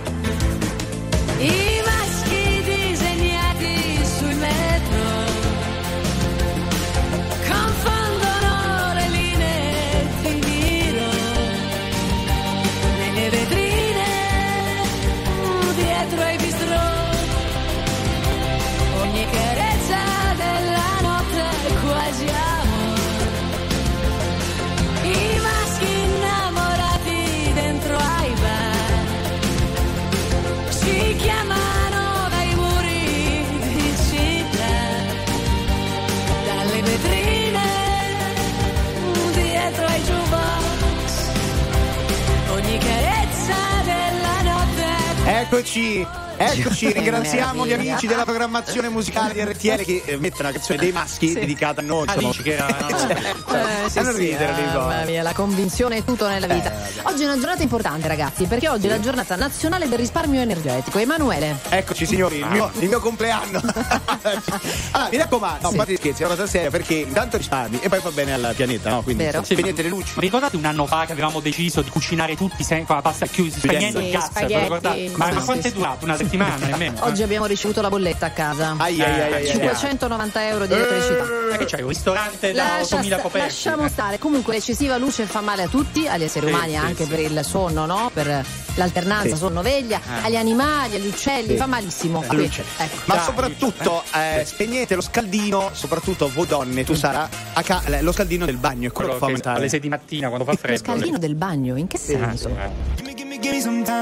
Eccoci, 45.53 46.03
eccoci, 46.51 46.91
ringraziamo 46.91 47.65
gli 47.65 47.73
amici 47.73 48.07
della 48.07 48.23
programmazione 48.23 48.89
musicale 48.89 49.33
di 49.33 49.41
RTL 49.43 49.83
che 49.83 50.03
eh, 50.05 50.17
mettono 50.17 50.49
la 50.49 50.51
canzone 50.55 50.79
dei 50.79 50.91
maschi 50.91 51.27
Sì. 51.29 51.33
dedicata 51.35 51.81
a 51.81 51.83
noi. 51.83 52.05
Dici 52.17 52.41
che 52.43 52.53
era- 52.53 52.67
no. 52.67 52.97
Certo. 52.97 53.55
Eh, 53.55 53.89
sì, 53.89 53.99
Fanno 53.99 54.11
sì, 54.11 54.17
ridere 54.17 54.51
eh, 54.51 54.55
dei 54.55 54.65
mamma 54.65 55.03
mia, 55.05 55.21
la 55.23 55.33
convinzione 55.33 55.97
è 55.97 56.03
tutto 56.03 56.27
nella 56.27 56.47
vita. 56.47 56.71
Oggi 57.03 57.23
è 57.23 57.25
una 57.25 57.35
giornata 57.37 57.61
importante, 57.63 58.07
ragazzi, 58.07 58.45
perché 58.45 58.69
oggi 58.69 58.87
è 58.87 58.89
la 58.89 58.99
giornata 58.99 59.35
nazionale 59.35 59.87
del 59.89 59.97
risparmio 59.99 60.41
energetico. 60.41 60.97
Emanuele. 60.99 61.57
Eccoci 61.69 62.05
signori, 62.05 62.37
il 62.37 62.45
mio, 62.47 62.71
il 62.79 62.87
mio 62.87 62.99
compleanno. 62.99 63.61
allora, 64.91 65.09
mi 65.11 65.17
raccomando, 65.17 65.59
no, 65.63 65.69
Sì. 65.69 65.75
fate 65.75 65.95
scherzi, 65.97 66.23
è 66.23 66.25
una 66.25 66.35
cosa 66.35 66.47
seria 66.47 66.69
perché 66.69 66.93
intanto 66.95 67.37
risparmi 67.37 67.79
e 67.81 67.89
poi 67.89 67.99
fa 67.99 68.09
bene 68.11 68.33
al 68.33 68.53
pianeta, 68.55 68.89
no? 68.89 69.01
Quindi 69.01 69.23
Vero. 69.23 69.43
spegnete 69.43 69.81
le 69.81 69.89
luci. 69.89 70.13
Ricordate 70.15 70.55
un 70.55 70.65
anno 70.65 70.85
fa 70.85 71.05
che 71.05 71.11
avevamo 71.11 71.39
deciso 71.39 71.81
di 71.81 71.89
cucinare 71.89 72.35
tutti 72.35 72.63
sen- 72.63 72.85
con 72.85 72.95
la 72.95 73.01
pasta 73.01 73.25
chiusa, 73.25 73.57
spegnendo 73.59 73.99
Sì, 73.99 74.05
il 74.05 74.11
gas? 74.11 74.29
ricordate? 74.45 75.11
Ma, 75.15 75.25
Sì, 75.27 75.31
ma 75.33 75.39
sì, 75.39 75.45
quanto 75.45 75.67
è 75.67 75.69
sì. 75.69 75.75
durato? 75.75 76.05
Una 76.05 76.15
settimana 76.15 76.31
nemmeno? 76.37 76.97
Oggi 77.01 77.23
abbiamo 77.23 77.45
ricevuto 77.45 77.81
la 77.81 77.89
bolletta 77.89 78.27
a 78.27 78.31
casa. 78.31 78.75
Ai, 78.77 79.01
ai, 79.01 79.11
ai, 79.11 79.21
ai, 79.21 79.33
ai. 79.33 79.47
590 79.47 80.47
euro 80.47 80.65
di 80.65 80.73
elettricità. 80.73 81.25
Ma 81.51 81.57
che 81.57 81.65
c'è? 81.65 81.81
Un 81.81 81.87
ristorante 81.89 82.51
da 82.51 82.63
Lascia 82.63 82.81
8000 82.97 83.15
sta- 83.15 83.21
coperti? 83.23 83.47
lasciamo 83.47 83.87
stare. 83.87 84.19
Comunque 84.19 84.53
l'eccessiva 84.53 84.97
luce 84.97 85.25
fa 85.25 85.41
male 85.41 85.63
a 85.63 85.67
tutti, 85.67 86.07
agli 86.07 86.23
esseri 86.23 86.47
Sì, 86.47 86.53
umani 86.53 86.71
sì, 86.71 86.77
anche 86.77 87.03
sì. 87.03 87.09
per 87.09 87.19
il 87.19 87.41
sonno, 87.43 87.85
no? 87.85 88.09
Per 88.13 88.45
l'alternanza 88.75 89.29
Sì. 89.35 89.37
sonno-veglia, 89.37 89.99
Ah. 90.05 90.23
agli 90.25 90.35
animali, 90.35 90.95
agli 90.95 91.07
uccelli, 91.07 91.49
Sì. 91.49 91.55
fa 91.57 91.65
malissimo. 91.67 92.23
Sì. 92.27 92.35
Luce. 92.35 92.63
ecco. 92.77 92.95
Ma 93.05 93.15
Dai, 93.15 93.23
soprattutto 93.23 94.03
eh, 94.15 94.43
spegnete 94.45 94.95
lo 94.95 95.01
scaldino, 95.01 95.69
soprattutto 95.73 96.29
voi 96.33 96.47
donne, 96.47 96.83
tu 96.83 96.93
Sara, 96.95 97.29
a 97.53 97.61
ca- 97.61 97.81
eh, 97.85 98.01
lo 98.01 98.11
scaldino 98.11 98.45
del 98.45 98.57
bagno, 98.57 98.87
è 98.87 98.91
quello 98.91 99.09
Quello 99.09 99.13
che 99.13 99.19
fa 99.19 99.25
aumentare. 99.25 99.57
alle 99.59 99.69
6 99.69 99.79
di 99.79 99.89
mattina 99.89 100.27
quando 100.27 100.45
fa 100.45 100.51
Lo 100.51 100.57
freddo. 100.57 100.79
scaldino 100.79 101.17
del 101.17 101.35
bagno, 101.35 101.75
in 101.75 101.87
che 101.87 101.97
senso? 101.97 102.49
sì, 102.49 102.55
eh. 102.55 103.11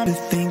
To 0.05 0.17
think. 0.29 0.50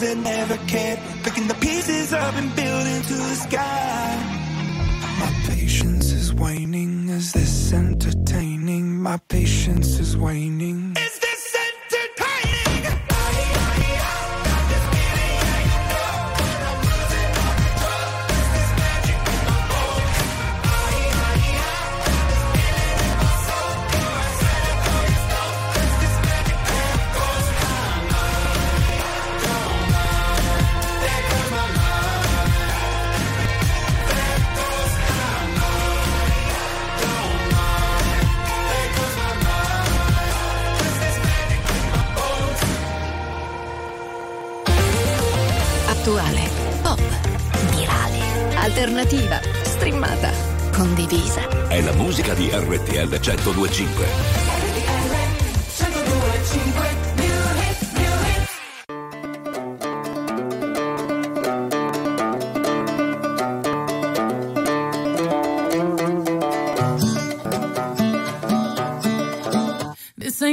Leaving 0.00 0.22
the 0.22 0.28
ones 0.28 0.48
that 0.48 0.48
never 0.48 0.55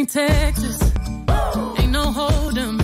ain't 0.04 0.10
Texas. 0.10 0.82
Ain't 1.80 1.92
no 1.92 2.12
hold 2.12 2.58
'em. 2.58 2.80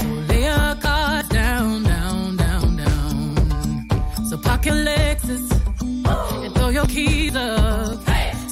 So 0.00 0.06
lay 0.28 0.44
your 0.44 0.74
cards 0.80 1.28
down, 1.28 1.82
down, 1.82 2.36
down, 2.36 2.76
down. 2.76 4.26
So 4.28 4.38
park 4.38 4.64
your 4.66 4.76
Lexus 4.76 5.46
and 6.44 6.54
throw 6.54 6.68
your 6.70 6.86
keys 6.86 7.36
up. 7.36 7.98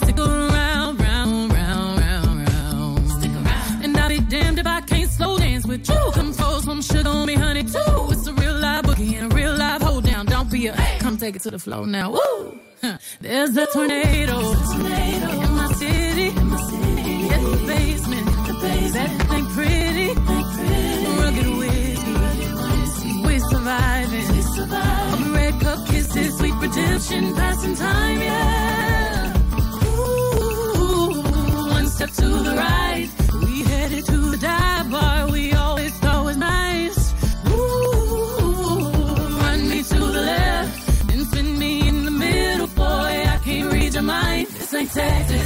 Stick 0.03 0.19
around, 0.19 1.01
round, 1.01 1.53
round, 1.53 2.01
round, 2.01 2.49
round. 2.49 3.11
Stick 3.17 3.33
around. 3.33 3.85
And 3.85 3.97
I'll 3.97 4.09
be 4.09 4.21
damned 4.21 4.59
if 4.59 4.67
I 4.67 4.81
can't 4.83 5.11
slow 5.11 5.39
dance 5.39 5.67
with 5.67 5.89
you. 5.89 6.11
Come 6.15 6.35
pour 6.35 6.61
some 6.63 6.83
sugar 6.83 7.09
on 7.09 7.27
me, 7.27 7.35
honey, 7.35 7.63
too. 7.63 7.99
It's 8.13 8.27
a 8.27 8.35
real 8.35 8.55
live 8.55 8.85
boogie 8.85 9.15
and 9.19 9.33
a 9.33 9.35
real 9.35 9.55
live 9.57 9.83
hold 9.83 10.05
down. 10.05 10.27
Don't 10.27 10.51
be 10.51 10.67
a 10.67 10.75
come 11.01 11.17
take 11.17 11.37
it 11.37 11.43
to 11.43 11.51
the 11.51 11.59
floor 11.59 11.87
now. 11.87 12.11
Woo! 12.11 12.59
Huh. 12.83 12.99
There's 13.21 13.57
a 13.57 13.67
tornado, 13.67 14.39
in 15.45 15.53
my 15.61 15.69
city. 15.79 16.46
Get 17.29 17.43
the 17.43 17.57
basement, 17.67 18.27
everything 18.97 19.47
pretty. 19.57 20.09
Rugged 21.21 21.49
whiskey, 21.59 23.13
we 23.25 23.35
surviving. 23.51 24.27
Open 25.13 25.33
red 25.35 25.55
cup 25.61 25.87
kisses, 25.87 26.39
sweet 26.39 26.55
redemption, 26.55 27.35
passing 27.35 27.75
time, 27.77 28.21
yeah. 28.21 29.33
Ooh, 29.85 31.23
one 31.71 31.89
step 31.89 32.11
to 32.11 32.27
the 32.27 32.55
right, 32.57 33.09
we 33.45 33.63
headed 33.63 34.05
to 34.07 34.17
the 34.33 34.39
dive 34.39 34.91
bar. 34.91 35.29
We 35.31 35.53
always 35.53 35.93
thought 35.99 36.25
was 36.25 36.37
nice. 36.37 37.13
Ooh, 37.49 38.91
run 39.43 39.69
me 39.69 39.83
to 39.83 39.99
the 39.99 40.23
left, 40.33 41.09
then 41.09 41.25
spin 41.27 41.59
me 41.59 41.89
in 41.89 42.05
the 42.05 42.11
middle, 42.11 42.69
boy. 42.69 42.85
I 42.85 43.39
can't 43.45 43.73
read 43.73 43.95
your 43.95 44.03
mind. 44.03 44.47
This 44.49 44.75
ain't 44.75 44.91
Texas, 44.93 45.46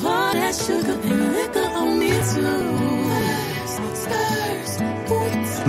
Pour 0.00 0.32
that 0.32 0.54
sugar 0.54 0.92
and 0.92 1.32
liquor 1.34 1.68
on 1.76 1.98
me 1.98 2.08
too. 2.32 3.09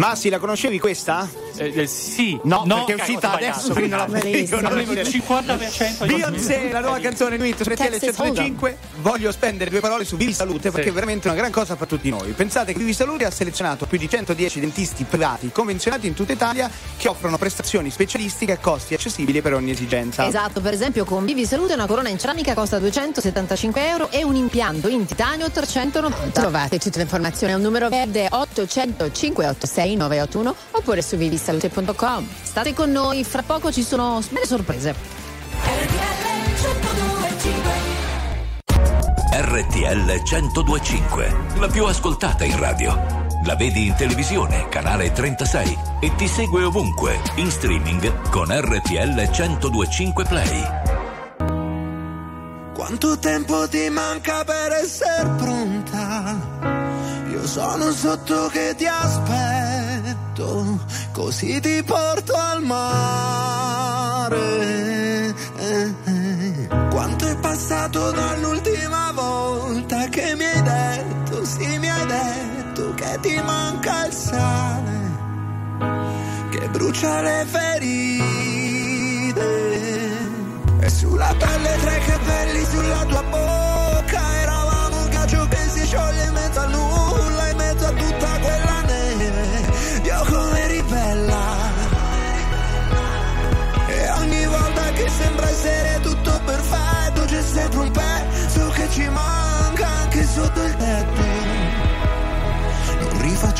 Massi, 0.01 0.29
la 0.29 0.39
conoscevi 0.39 0.79
questa? 0.79 1.29
Eh, 1.57 1.85
sì. 1.85 2.39
No, 2.43 2.63
No, 2.65 2.85
perché 2.85 2.93
è 2.93 2.95
uscita 2.95 3.33
adesso, 3.33 3.71
quindi 3.71 3.89
non 3.89 3.99
la 3.99 4.05
Bellissimo. 4.05 4.61
non 4.61 4.79
il 4.79 4.85
vedere. 4.87 5.07
50% 5.07 6.05
di- 6.07 6.13
Beyoncé, 6.15 6.69
la 6.71 6.79
nuova 6.79 6.97
canzone 6.99 7.37
di 7.37 7.53
su 7.55 7.63
RTL 7.63 7.75
Texas 7.99 8.15
105. 8.15 8.77
Voglio 9.01 9.31
spendere 9.31 9.69
due 9.69 9.79
parole 9.79 10.03
su 10.03 10.17
Vivi 10.17 10.33
Salute 10.33 10.71
perché 10.71 10.89
è 10.89 10.91
veramente 10.91 11.27
una 11.27 11.37
gran 11.37 11.51
cosa 11.51 11.75
per 11.75 11.87
tutti 11.87 12.09
noi. 12.09 12.31
Pensate 12.31 12.73
che 12.73 12.79
Vivi 12.79 12.93
Salute 12.93 13.25
ha 13.25 13.29
selezionato 13.31 13.85
più 13.85 13.99
di 13.99 14.09
110 14.09 14.59
dentisti 14.59 15.03
privati 15.03 15.51
convenzionati 15.51 16.07
in 16.07 16.15
tutta 16.15 16.31
Italia 16.33 16.67
che 16.97 17.07
offrono 17.07 17.37
prestazioni 17.37 17.91
specialistiche 17.91 18.53
a 18.53 18.57
costi 18.57 18.95
accessibili 18.95 19.41
per 19.43 19.53
ogni 19.53 19.69
esigenza. 19.69 20.25
Esatto, 20.25 20.61
per 20.61 20.73
esempio 20.73 21.05
con 21.05 21.25
Vivi 21.25 21.45
Salute 21.45 21.73
una 21.75 21.85
corona 21.85 22.09
in 22.09 22.17
ceramica 22.17 22.55
costa 22.55 22.79
275 22.79 23.87
euro 23.87 24.09
e 24.09 24.23
un 24.23 24.35
impianto 24.35 24.87
in 24.87 25.05
titanio 25.05 25.51
390. 25.51 26.41
Trovate 26.41 26.79
tutte 26.79 26.97
le 26.97 27.03
informazioni 27.03 27.53
al 27.53 27.61
numero 27.61 27.87
verde 27.87 28.25
800 28.31 29.11
586 29.11 29.90
981 29.95 30.55
oppure 30.71 31.01
su 31.01 31.15
vivisalute.com. 31.17 32.27
State 32.41 32.73
con 32.73 32.91
noi, 32.91 33.23
fra 33.23 33.43
poco 33.43 33.71
ci 33.71 33.83
sono 33.83 34.21
belle 34.29 34.45
sorprese. 34.45 34.95
RTL 39.33 40.21
1025, 40.23 41.35
la 41.59 41.67
più 41.67 41.85
ascoltata 41.85 42.43
in 42.43 42.59
radio. 42.59 43.29
La 43.45 43.55
vedi 43.55 43.87
in 43.87 43.95
televisione, 43.95 44.69
canale 44.69 45.11
36 45.11 45.77
e 45.99 46.13
ti 46.15 46.27
segue 46.27 46.63
ovunque, 46.63 47.19
in 47.35 47.49
streaming 47.49 48.29
con 48.29 48.47
RTL 48.49 49.29
1025 49.31 50.25
Play. 50.25 50.63
Quanto 52.73 53.17
tempo 53.17 53.67
ti 53.67 53.89
manca 53.89 54.43
per 54.43 54.73
essere 54.73 55.29
pronta? 55.37 56.70
Sono 57.51 57.91
sotto 57.91 58.47
che 58.47 58.73
ti 58.77 58.87
aspetto, 58.87 60.79
così 61.11 61.59
ti 61.59 61.83
porto 61.83 62.33
al 62.33 62.63
mare. 62.63 63.75
Quanto 66.89 67.27
è 67.27 67.35
passato 67.39 68.11
dall'ultima 68.11 69.11
volta 69.11 70.07
che 70.07 70.33
mi 70.37 70.45
hai 70.45 70.61
detto, 70.61 71.43
sì 71.43 71.77
mi 71.77 71.89
hai 71.89 72.05
detto 72.05 72.93
che 72.93 73.17
ti 73.19 73.35
manca 73.41 74.05
il 74.05 74.13
sale, 74.13 75.11
che 76.51 76.69
brucia 76.69 77.19
le 77.19 77.45
ferite. 77.49 77.81
E 80.79 80.89
sulla 80.89 81.35
pelle 81.37 81.77
tre 81.81 81.99
capelli 81.99 82.63
sulla 82.63 83.03
tua 83.03 83.23
bocca 83.23 83.70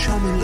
Non 0.01 0.19
rifacciamo 0.19 0.35
il 0.35 0.39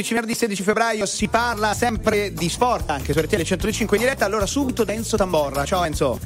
11, 0.00 0.14
venerdì 0.14 0.34
16 0.34 0.62
febbraio, 0.62 1.06
si 1.06 1.28
parla 1.28 1.74
sempre 1.74 2.32
di 2.32 2.48
sport 2.48 2.90
anche 2.90 3.12
su 3.12 3.20
RTL 3.20 3.42
105 3.42 3.96
in 3.96 4.02
diretta. 4.02 4.24
Allora 4.24 4.46
subito 4.46 4.84
da 4.84 4.92
Enzo 4.92 5.16
Tamborra. 5.16 5.64
Ciao 5.64 5.84
Enzo. 5.84 6.19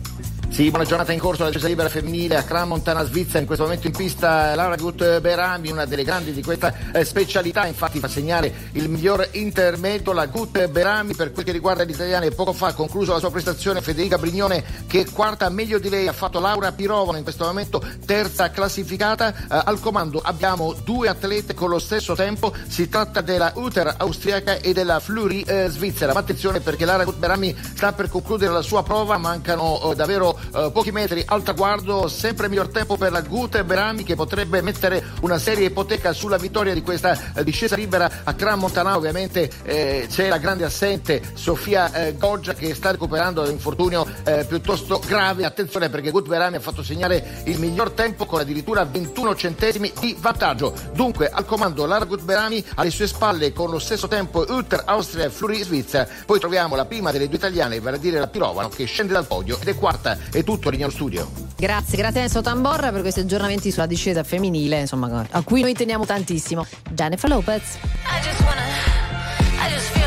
Sì, 0.55 0.71
buona 0.71 0.85
giornata 0.85 1.13
in 1.13 1.19
corso 1.19 1.43
alla 1.43 1.51
difesa 1.51 1.67
libera 1.67 1.89
femminile 1.89 2.37
a 2.37 2.45
Cran 2.45 2.69
Montana 2.69 3.05
Svizzera. 3.05 3.41
In 3.41 3.47
questo 3.47 3.65
momento 3.65 3.89
in 3.89 3.93
pista 3.93 4.55
Laura 4.55 4.77
Gut 4.77 5.19
Berami, 5.19 5.73
una 5.73 5.85
delle 5.85 6.05
grandi 6.05 6.33
di 6.33 6.45
questa 6.45 6.73
eh, 6.93 7.05
specialità. 7.05 7.67
Infatti 7.67 7.99
fa 7.99 8.07
segnare 8.07 8.71
il 8.75 8.89
miglior 8.89 9.31
intermedio 9.33 10.13
la 10.13 10.27
Gut 10.27 10.69
Berami 10.69 11.17
per 11.17 11.33
quel 11.33 11.45
che 11.45 11.51
riguarda 11.51 11.83
gli 11.83 11.91
italiani. 11.91 12.31
Poco 12.31 12.53
fa 12.53 12.69
ha 12.69 12.73
concluso 12.73 13.13
la 13.13 13.19
sua 13.19 13.33
prestazione 13.33 13.81
Federica 13.81 14.17
Brignone 14.17 14.63
che 14.87 15.01
è 15.01 15.11
quarta 15.11 15.49
meglio 15.49 15.81
di 15.81 15.89
lei 15.89 16.07
ha 16.07 16.13
fatto 16.13 16.39
Laura 16.39 16.71
Pirovano 16.71 17.19
in 17.19 17.25
questo 17.25 17.47
momento 17.47 17.83
terza 18.07 18.49
classificata. 18.51 19.35
Eh, 19.35 19.63
al 19.65 19.81
comando 19.81 20.21
abbiamo 20.23 20.73
due 20.85 21.09
atlete 21.09 21.55
con 21.55 21.69
lo 21.69 21.81
stesso 21.81 22.15
tempo. 22.15 22.55
Si 22.69 22.89
tratta 22.89 23.23
della 23.23 23.51
Uter 23.57 23.93
austriaca 23.99 24.59
e 24.59 24.73
della 24.73 25.01
Fleury 25.01 25.41
eh, 25.41 25.67
svizzera. 25.69 26.13
Ma 26.13 26.21
attenzione 26.21 26.61
perché 26.61 26.85
Lara 26.85 27.03
Gut 27.03 27.17
Berami 27.17 27.57
sta 27.75 27.93
per 27.93 28.09
concludere 28.09 28.53
la 28.53 28.63
sua 28.63 28.85
prova. 28.85 29.19
Mancano 29.19 29.91
eh, 29.91 29.95
davvero 29.97 30.43
eh, 30.55 30.71
pochi 30.73 30.91
metri 30.91 31.23
al 31.27 31.43
traguardo, 31.43 32.09
sempre 32.09 32.49
miglior 32.49 32.69
tempo 32.69 32.97
per 32.97 33.13
la 33.13 33.21
Gute 33.21 33.65
Berami 33.65 34.05
che 34.05 34.15
potrebbe 34.15 34.61
mettere 34.63 35.03
una 35.21 35.39
seria 35.39 35.67
ipoteca 35.67 36.13
sulla 36.13 36.37
vittoria 36.37 36.75
di 36.75 36.83
questa 36.83 37.35
eh, 37.35 37.45
discesa 37.45 37.77
libera 37.77 38.11
a 38.25 38.33
Gran 38.33 38.59
Montanaro. 38.59 38.99
Ovviamente 38.99 39.51
eh, 39.63 40.07
c'è 40.11 40.29
la 40.29 40.39
grande 40.39 40.65
assente 40.65 41.23
Sofia 41.35 41.93
eh, 41.93 42.17
Goggia 42.17 42.55
che 42.55 42.75
sta 42.75 42.91
recuperando 42.91 43.43
un 43.43 43.51
infortunio 43.51 44.07
eh, 44.25 44.45
piuttosto 44.47 45.01
grave. 45.07 45.45
Attenzione 45.45 45.89
perché 45.89 46.11
Gut 46.11 46.29
Berami 46.29 46.57
ha 46.57 46.61
fatto 46.61 46.83
segnare 46.83 47.43
il 47.45 47.59
miglior 47.59 47.91
tempo 47.91 48.27
con 48.27 48.41
addirittura 48.41 48.85
21 48.85 49.35
centesimi 49.35 49.93
di 50.01 50.17
vantaggio. 50.19 50.75
Dunque 50.93 51.29
al 51.31 51.45
comando 51.45 51.87
Lara 51.87 52.05
Gut 52.05 52.23
Berami 52.23 52.65
alle 52.77 52.91
sue 52.91 53.07
spalle 53.07 53.53
con 53.53 53.71
lo 53.71 53.79
stesso 53.79 54.09
tempo 54.09 54.45
Utter 54.49 54.83
Austria 54.87 55.27
e 55.27 55.31
Fluri 55.31 55.63
Svizzera. 55.63 56.07
Poi 56.27 56.39
troviamo 56.39 56.77
la 56.77 56.85
prima 56.85 57.11
delle 57.11 57.27
due 57.27 57.37
italiane, 57.37 57.81
vale 57.81 57.97
a 57.97 58.01
dire 58.01 58.19
la 58.19 58.27
Pirovano, 58.27 58.69
che 58.69 58.85
scende 58.85 59.13
dal 59.13 59.27
podio 59.27 59.59
ed 59.61 59.69
è 59.69 59.75
quarta. 59.75 60.17
È 60.35 60.43
tutto 60.43 60.69
Rignano 60.69 60.91
Studio. 60.91 61.31
Grazie, 61.57 61.97
grazie 61.97 62.23
Enzo 62.23 62.41
Tamborra 62.41 62.91
per 62.91 63.03
questi 63.03 63.21
aggiornamenti 63.21 63.71
sulla 63.71 63.87
discesa 63.87 64.25
femminile, 64.25 64.81
insomma, 64.81 65.25
a 65.31 65.43
cui 65.45 65.61
noi 65.61 65.75
teniamo 65.75 66.05
tantissimo. 66.05 66.67
Jennifer 66.91 67.31
Lopez. 67.31 67.77
I 67.77 68.21
just 68.21 68.41
wanna, 68.41 69.65
I 69.65 69.73
just 69.73 70.04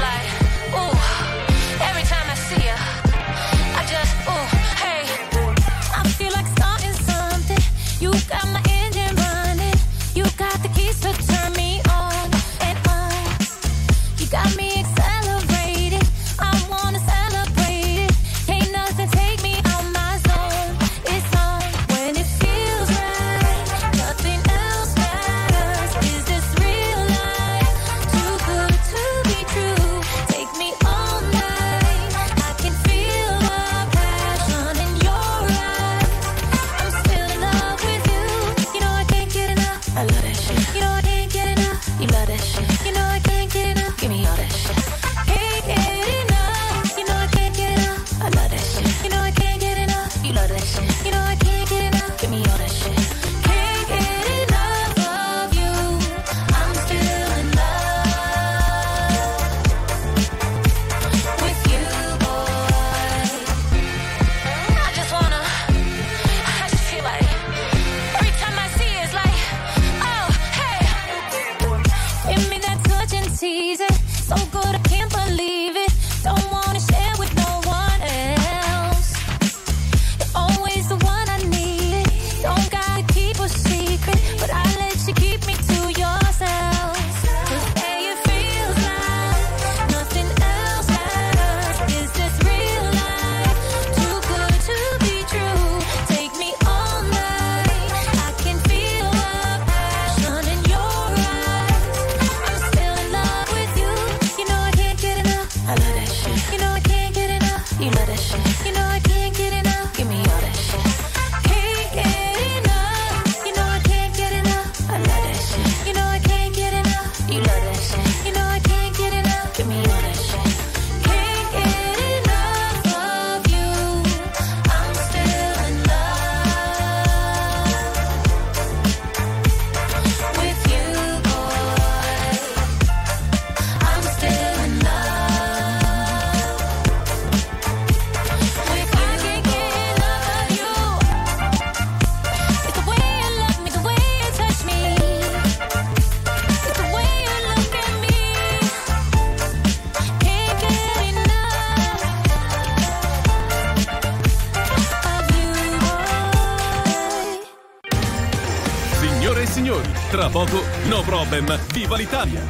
poco 160.38 160.64
No 160.86 161.02
Problem, 161.02 161.58
viva 161.74 161.98
l'Italia! 161.98 162.46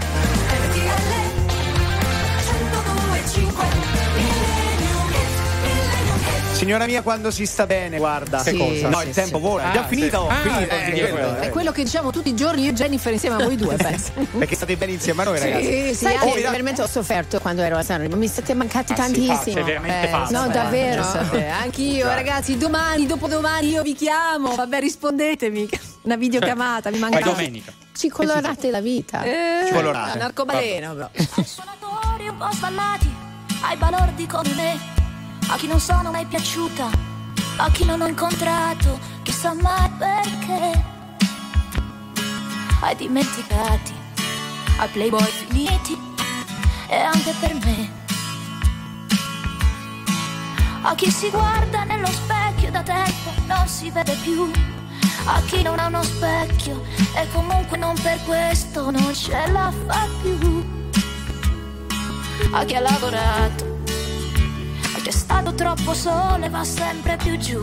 Signora 6.52 6.86
mia, 6.88 7.04
quando 7.04 7.30
si 7.30 7.46
sta 7.46 7.68
bene, 7.68 7.98
guarda. 7.98 8.42
Che 8.42 8.58
cosa? 8.58 8.90
No, 8.90 9.00
Sì, 9.02 9.08
il 9.10 9.14
tempo 9.14 9.38
sì. 9.38 9.44
vola. 9.44 9.64
È 9.64 9.68
Ah, 9.68 9.72
già 9.74 9.88
sì. 9.88 9.96
finito. 9.96 10.28
Ah, 10.28 10.36
finito. 10.42 10.74
eh, 10.74 10.92
sì, 10.96 11.12
quello, 11.12 11.36
È 11.40 11.46
eh. 11.46 11.50
quello 11.52 11.72
che 11.72 11.84
diciamo 11.84 12.10
tutti 12.12 12.30
i 12.30 12.36
giorni 12.36 12.64
io 12.64 12.72
e 12.72 12.74
Jennifer 12.74 13.14
insieme 13.14 13.36
a 13.42 13.46
voi 13.46 13.56
due. 13.56 13.76
Perché 13.78 14.56
state 14.56 14.76
bene 14.76 14.94
insieme 14.94 15.22
a 15.22 15.26
noi, 15.26 15.40
ragazzi. 15.40 15.94
Sì, 15.94 15.94
sì, 15.94 16.06
Oh, 16.20 16.34
dà- 16.42 16.50
veramente 16.50 16.82
ho 16.82 16.88
sofferto 16.88 17.40
quando 17.40 17.62
ero 17.62 17.78
a 17.78 17.84
Sanremo, 17.84 18.16
mi 18.16 18.28
siete 18.28 18.56
mancati 18.56 18.94
Ah, 18.94 18.96
sì, 18.96 19.02
tantissimo. 19.02 19.64
veramente 19.64 20.08
Eh, 20.08 20.10
pazza, 20.10 20.40
no, 20.44 20.50
eh. 20.50 20.52
davvero. 20.52 21.06
Anch'io, 21.62 22.08
ragazzi, 22.08 22.58
domani, 22.58 23.06
dopodomani 23.06 23.70
io 23.70 23.84
vi 23.84 23.94
chiamo. 23.94 24.56
Vabbè, 24.56 24.80
rispondetemi. 24.80 25.70
Una 26.02 26.16
videochiamata, 26.16 26.90
mi 26.90 26.98
manca. 26.98 27.20
Ci 27.98 28.10
colorate 28.10 28.70
la 28.70 28.80
vita. 28.80 29.24
Eh, 29.24 29.66
Ci 29.66 29.74
colorate. 29.74 30.18
un 30.18 30.24
arcobaleno, 30.24 30.94
però. 30.94 31.10
Suonatori 31.44 32.28
un 32.28 32.38
po' 32.38 32.48
sballati, 32.52 33.12
ai 33.62 33.76
balordi 33.76 34.28
come 34.28 34.54
me. 34.54 34.80
A 35.48 35.56
chi 35.56 35.66
non 35.66 35.80
so 35.80 36.00
non 36.04 36.14
è 36.14 36.24
piaciuta, 36.26 36.90
a 37.58 37.72
chi 37.72 37.86
non 37.86 38.02
ho 38.02 38.06
incontrato, 38.06 39.00
chissà 39.24 39.54
mai 39.54 39.90
perché. 39.98 40.84
Ai 42.82 42.96
dimenticati, 42.96 43.94
ai 44.78 44.88
playboy 44.90 45.24
finiti, 45.24 45.98
e 46.90 47.00
anche 47.00 47.34
per 47.40 47.54
me. 47.56 47.90
A 50.84 50.94
chi 50.94 51.10
si 51.10 51.32
guarda 51.32 51.84
nello 51.84 52.08
specchio 52.08 52.70
da 52.70 52.84
tempo 52.84 53.32
non 53.48 53.68
si 53.68 53.90
vede 53.90 54.14
più. 54.22 54.67
A 55.30 55.42
chi 55.46 55.62
non 55.62 55.78
ha 55.78 55.88
uno 55.88 56.04
specchio 56.04 56.84
e 57.14 57.28
comunque 57.34 57.78
non 57.78 57.96
per 58.02 58.18
questo 58.24 58.90
non 58.90 59.14
ce 59.14 59.52
la 59.52 59.72
fa 59.86 60.08
più. 60.22 60.66
A 62.52 62.64
chi 62.64 62.76
ha 62.76 62.80
lavorato, 62.80 63.80
a 64.96 65.00
chi 65.02 65.10
è 65.10 65.12
stato 65.12 65.54
troppo 65.54 65.94
solo 65.94 66.44
e 66.44 66.50
va 66.50 66.64
sempre 66.64 67.18
più 67.18 67.38
giù. 67.38 67.62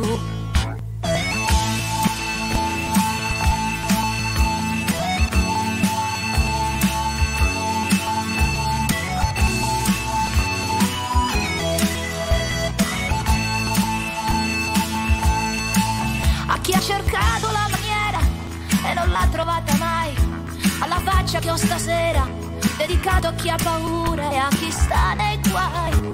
Ho 21.54 21.56
stasera, 21.56 22.28
dedicato 22.76 23.28
a 23.28 23.32
chi 23.34 23.48
ha 23.48 23.56
paura 23.62 24.28
e 24.28 24.36
a 24.36 24.48
chi 24.48 24.72
sta 24.72 25.14
nei 25.14 25.38
guai. 25.48 26.12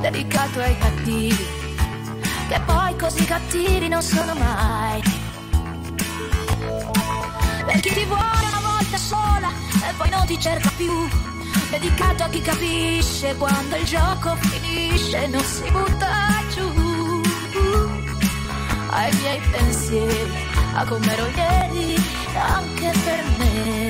Dedicato 0.00 0.60
ai 0.60 0.78
cattivi, 0.78 1.46
che 2.48 2.60
poi 2.64 2.96
così 2.96 3.24
cattivi 3.26 3.88
non 3.88 4.02
sono 4.02 4.32
mai. 4.34 5.02
Per 7.66 7.80
chi 7.80 7.92
ti 7.92 8.04
vuole 8.06 8.46
una 8.48 8.60
volta 8.64 8.96
sola 8.96 9.50
e 9.88 9.92
poi 9.94 10.08
non 10.08 10.24
ti 10.24 10.40
cerca 10.40 10.70
più. 10.78 11.08
Dedicato 11.68 12.22
a 12.22 12.28
chi 12.28 12.40
capisce 12.40 13.36
quando 13.36 13.76
il 13.76 13.84
gioco 13.84 14.36
finisce, 14.36 15.26
non 15.26 15.44
si 15.44 15.70
butta 15.70 16.42
giù. 16.54 17.20
Ai 18.88 19.14
miei 19.16 19.40
pensieri, 19.50 20.32
a 20.72 20.84
come 20.86 21.12
ero 21.12 21.26
ieri, 21.26 22.19
anche 22.38 22.92
per 23.04 23.24
me. 23.38 23.88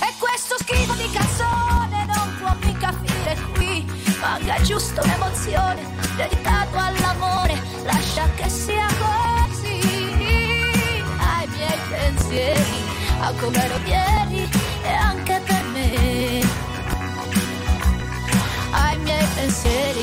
E 0.00 0.14
questo 0.18 0.56
schifo 0.58 0.94
di 0.94 1.10
canzone 1.10 2.06
non 2.06 2.36
può 2.38 2.54
mica 2.64 2.92
finire 2.92 3.36
qui. 3.54 3.84
Manca 4.20 4.60
giusto 4.62 5.02
un'emozione 5.02 5.82
dedicato 6.16 6.78
all'amore. 6.78 7.60
Lascia 7.84 8.28
che 8.36 8.48
sia 8.48 8.86
così. 8.86 9.23
Pensieri, 12.34 12.82
a 13.20 13.32
come 13.34 13.64
ero 13.64 13.78
ieri 13.84 14.48
e 14.82 14.88
anche 14.88 15.40
per 15.46 15.62
me. 15.72 16.42
Ai 18.72 18.98
miei 18.98 19.26
pensieri, 19.36 19.93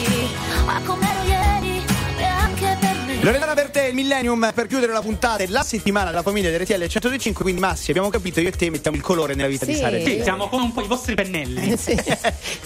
Loredana 3.23 3.53
per 3.53 3.69
te 3.69 3.83
il 3.83 3.93
Millennium 3.93 4.49
per 4.53 4.65
chiudere 4.65 4.91
la 4.91 5.01
puntata 5.01 5.43
e 5.43 5.47
la 5.47 5.61
settimana 5.61 6.09
della 6.09 6.23
famiglia 6.23 6.49
di 6.49 6.57
RTL 6.57 6.87
125 6.87 7.43
quindi 7.43 7.61
Massi 7.61 7.91
abbiamo 7.91 8.09
capito 8.09 8.39
io 8.39 8.47
e 8.47 8.51
te 8.51 8.67
mettiamo 8.71 8.97
il 8.97 9.03
colore 9.03 9.35
nella 9.35 9.47
vita 9.47 9.63
di 9.63 9.73
Sì. 9.75 9.79
Sara 9.79 9.99
Sì, 9.99 10.19
siamo 10.23 10.47
come 10.49 10.63
un 10.63 10.73
po' 10.73 10.81
i 10.81 10.87
vostri 10.87 11.13
pennelli. 11.13 11.77
Sì. 11.81 11.91
Eh, 11.91 12.17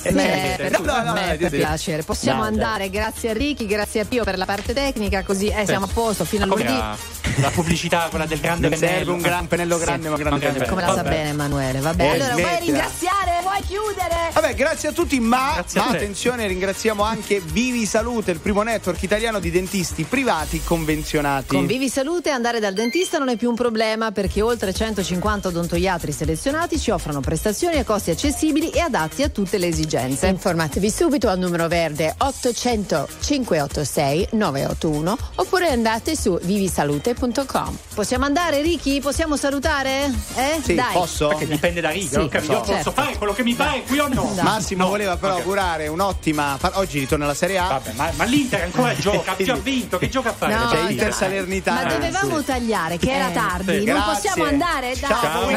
Beh, 0.11 0.69
no, 0.69 0.77
no, 0.79 1.03
no, 1.03 1.13
beh, 1.13 1.31
no, 1.31 1.35
per 1.37 1.49
sì. 1.49 1.57
piacere. 1.57 2.03
Possiamo 2.03 2.39
No, 2.41 2.47
andare, 2.47 2.89
grazie 2.89 3.31
a 3.31 3.33
Ricky, 3.33 3.65
grazie 3.65 4.01
a 4.01 4.05
Pio 4.05 4.23
per 4.23 4.37
la 4.37 4.45
parte 4.45 4.73
tecnica, 4.73 5.23
così 5.23 5.47
eh, 5.47 5.65
siamo 5.65 5.85
a 5.85 5.89
posto 5.91 6.23
fino 6.25 6.43
a 6.43 6.47
lunedì. 6.47 6.71
la, 6.73 6.95
la 7.41 7.49
pubblicità, 7.49 8.07
quella 8.09 8.25
del 8.25 8.39
grande 8.39 8.69
pennello. 8.69 8.95
serve 8.95 9.11
un 9.11 9.21
gran 9.21 9.47
pennello 9.47 9.77
grande, 9.77 10.07
ma 10.09 10.15
grande 10.15 10.45
pennello. 10.47 10.65
Come 10.67 10.81
la 10.81 10.93
sa 10.93 11.03
bene 11.03 11.29
Emanuele, 11.29 11.79
vabbè. 11.79 12.03
Eh, 12.03 12.09
allora 12.09 12.33
vuoi 12.33 12.59
ringraziare? 12.61 13.39
Vuoi 13.41 13.61
chiudere? 13.67 14.29
Vabbè, 14.33 14.53
grazie 14.55 14.89
a 14.89 14.91
tutti, 14.93 15.19
ma, 15.19 15.55
ma 15.55 15.63
te. 15.63 15.79
attenzione, 15.79 16.47
ringraziamo 16.47 17.03
anche 17.03 17.41
Vivi 17.43 17.85
Salute, 17.85 18.31
il 18.31 18.39
primo 18.39 18.61
network 18.63 19.01
italiano 19.03 19.39
di 19.39 19.51
dentisti 19.51 20.03
privati 20.03 20.43
convenzionati. 20.63 21.55
Con 21.55 21.65
Vivi 21.65 21.89
Salute 21.89 22.29
andare 22.29 22.59
dal 22.59 22.73
dentista 22.73 23.17
non 23.17 23.29
è 23.29 23.35
più 23.37 23.49
un 23.49 23.55
problema 23.55 24.11
perché 24.11 24.41
oltre 24.41 24.73
150 24.73 25.47
odontoiatri 25.49 26.11
selezionati 26.11 26.79
ci 26.79 26.91
offrono 26.91 27.19
prestazioni 27.21 27.77
a 27.77 27.83
costi 27.83 28.11
accessibili 28.11 28.69
e 28.69 28.79
adatti 28.79 29.23
a 29.23 29.29
tutte 29.29 29.57
le 29.57 29.67
esigenze. 29.67 30.27
Informatevi 30.27 30.89
subito 30.89 31.29
al 31.29 31.39
numero 31.39 31.67
verde 31.67 32.13
800 32.17 33.07
586 33.19 34.29
981 34.31 35.17
oppure 35.35 35.69
andate 35.69 36.15
su 36.15 36.37
vivisalute.com. 36.41 37.77
Possiamo 37.93 38.25
andare 38.25 38.61
Ricky? 38.61 38.99
Possiamo 38.99 39.35
salutare? 39.37 40.11
Eh? 40.35 40.59
Sì, 40.63 40.75
Dai. 40.75 40.93
posso? 40.93 41.27
Perché 41.29 41.47
dipende 41.47 41.81
da 41.81 41.89
Riga, 41.89 42.09
Sì, 42.09 42.17
non 42.17 42.29
capisco. 42.29 42.51
Io 42.53 42.65
certo. 42.65 42.91
posso 42.91 42.91
fare 42.91 43.17
quello 43.17 43.33
che 43.33 43.43
mi 43.43 43.53
pare 43.53 43.83
qui 43.83 43.99
o 43.99 44.07
no? 44.07 44.33
Massimo 44.41 44.87
voleva 44.87 45.17
però 45.17 45.33
ok. 45.33 45.39
augurare 45.39 45.87
un'ottima. 45.87 46.57
Oggi 46.73 46.99
ritorna 46.99 47.25
alla 47.25 47.33
Serie 47.33 47.57
A. 47.57 47.67
Vabbè, 47.67 47.93
ma, 47.93 48.11
ma 48.15 48.23
l'Inter 48.25 48.63
ancora 48.63 48.93
gioca, 48.99 49.31
ha 49.31 49.43
già 49.43 49.55
vinto, 49.55 49.97
che 49.97 50.09
gioca 50.09 50.29
a 50.29 50.33
fare? 50.35 50.53
No, 50.55 50.67
C'è 50.67 50.75
dai. 50.81 50.91
Inter 50.91 51.07
Ma 51.09 51.13
Salernitana. 51.13 51.83
dovevamo 51.93 52.43
tagliare 52.43 52.97
che 52.97 53.11
era 53.11 53.29
Eh, 53.29 53.33
tardi, 53.33 53.79
Sì. 53.79 53.85
non 53.85 53.95
Grazie. 53.95 54.13
possiamo 54.13 54.43
andare? 54.45 54.87
Dai. 54.87 54.95
Ciao. 54.95 55.21
Ciao. 55.21 55.49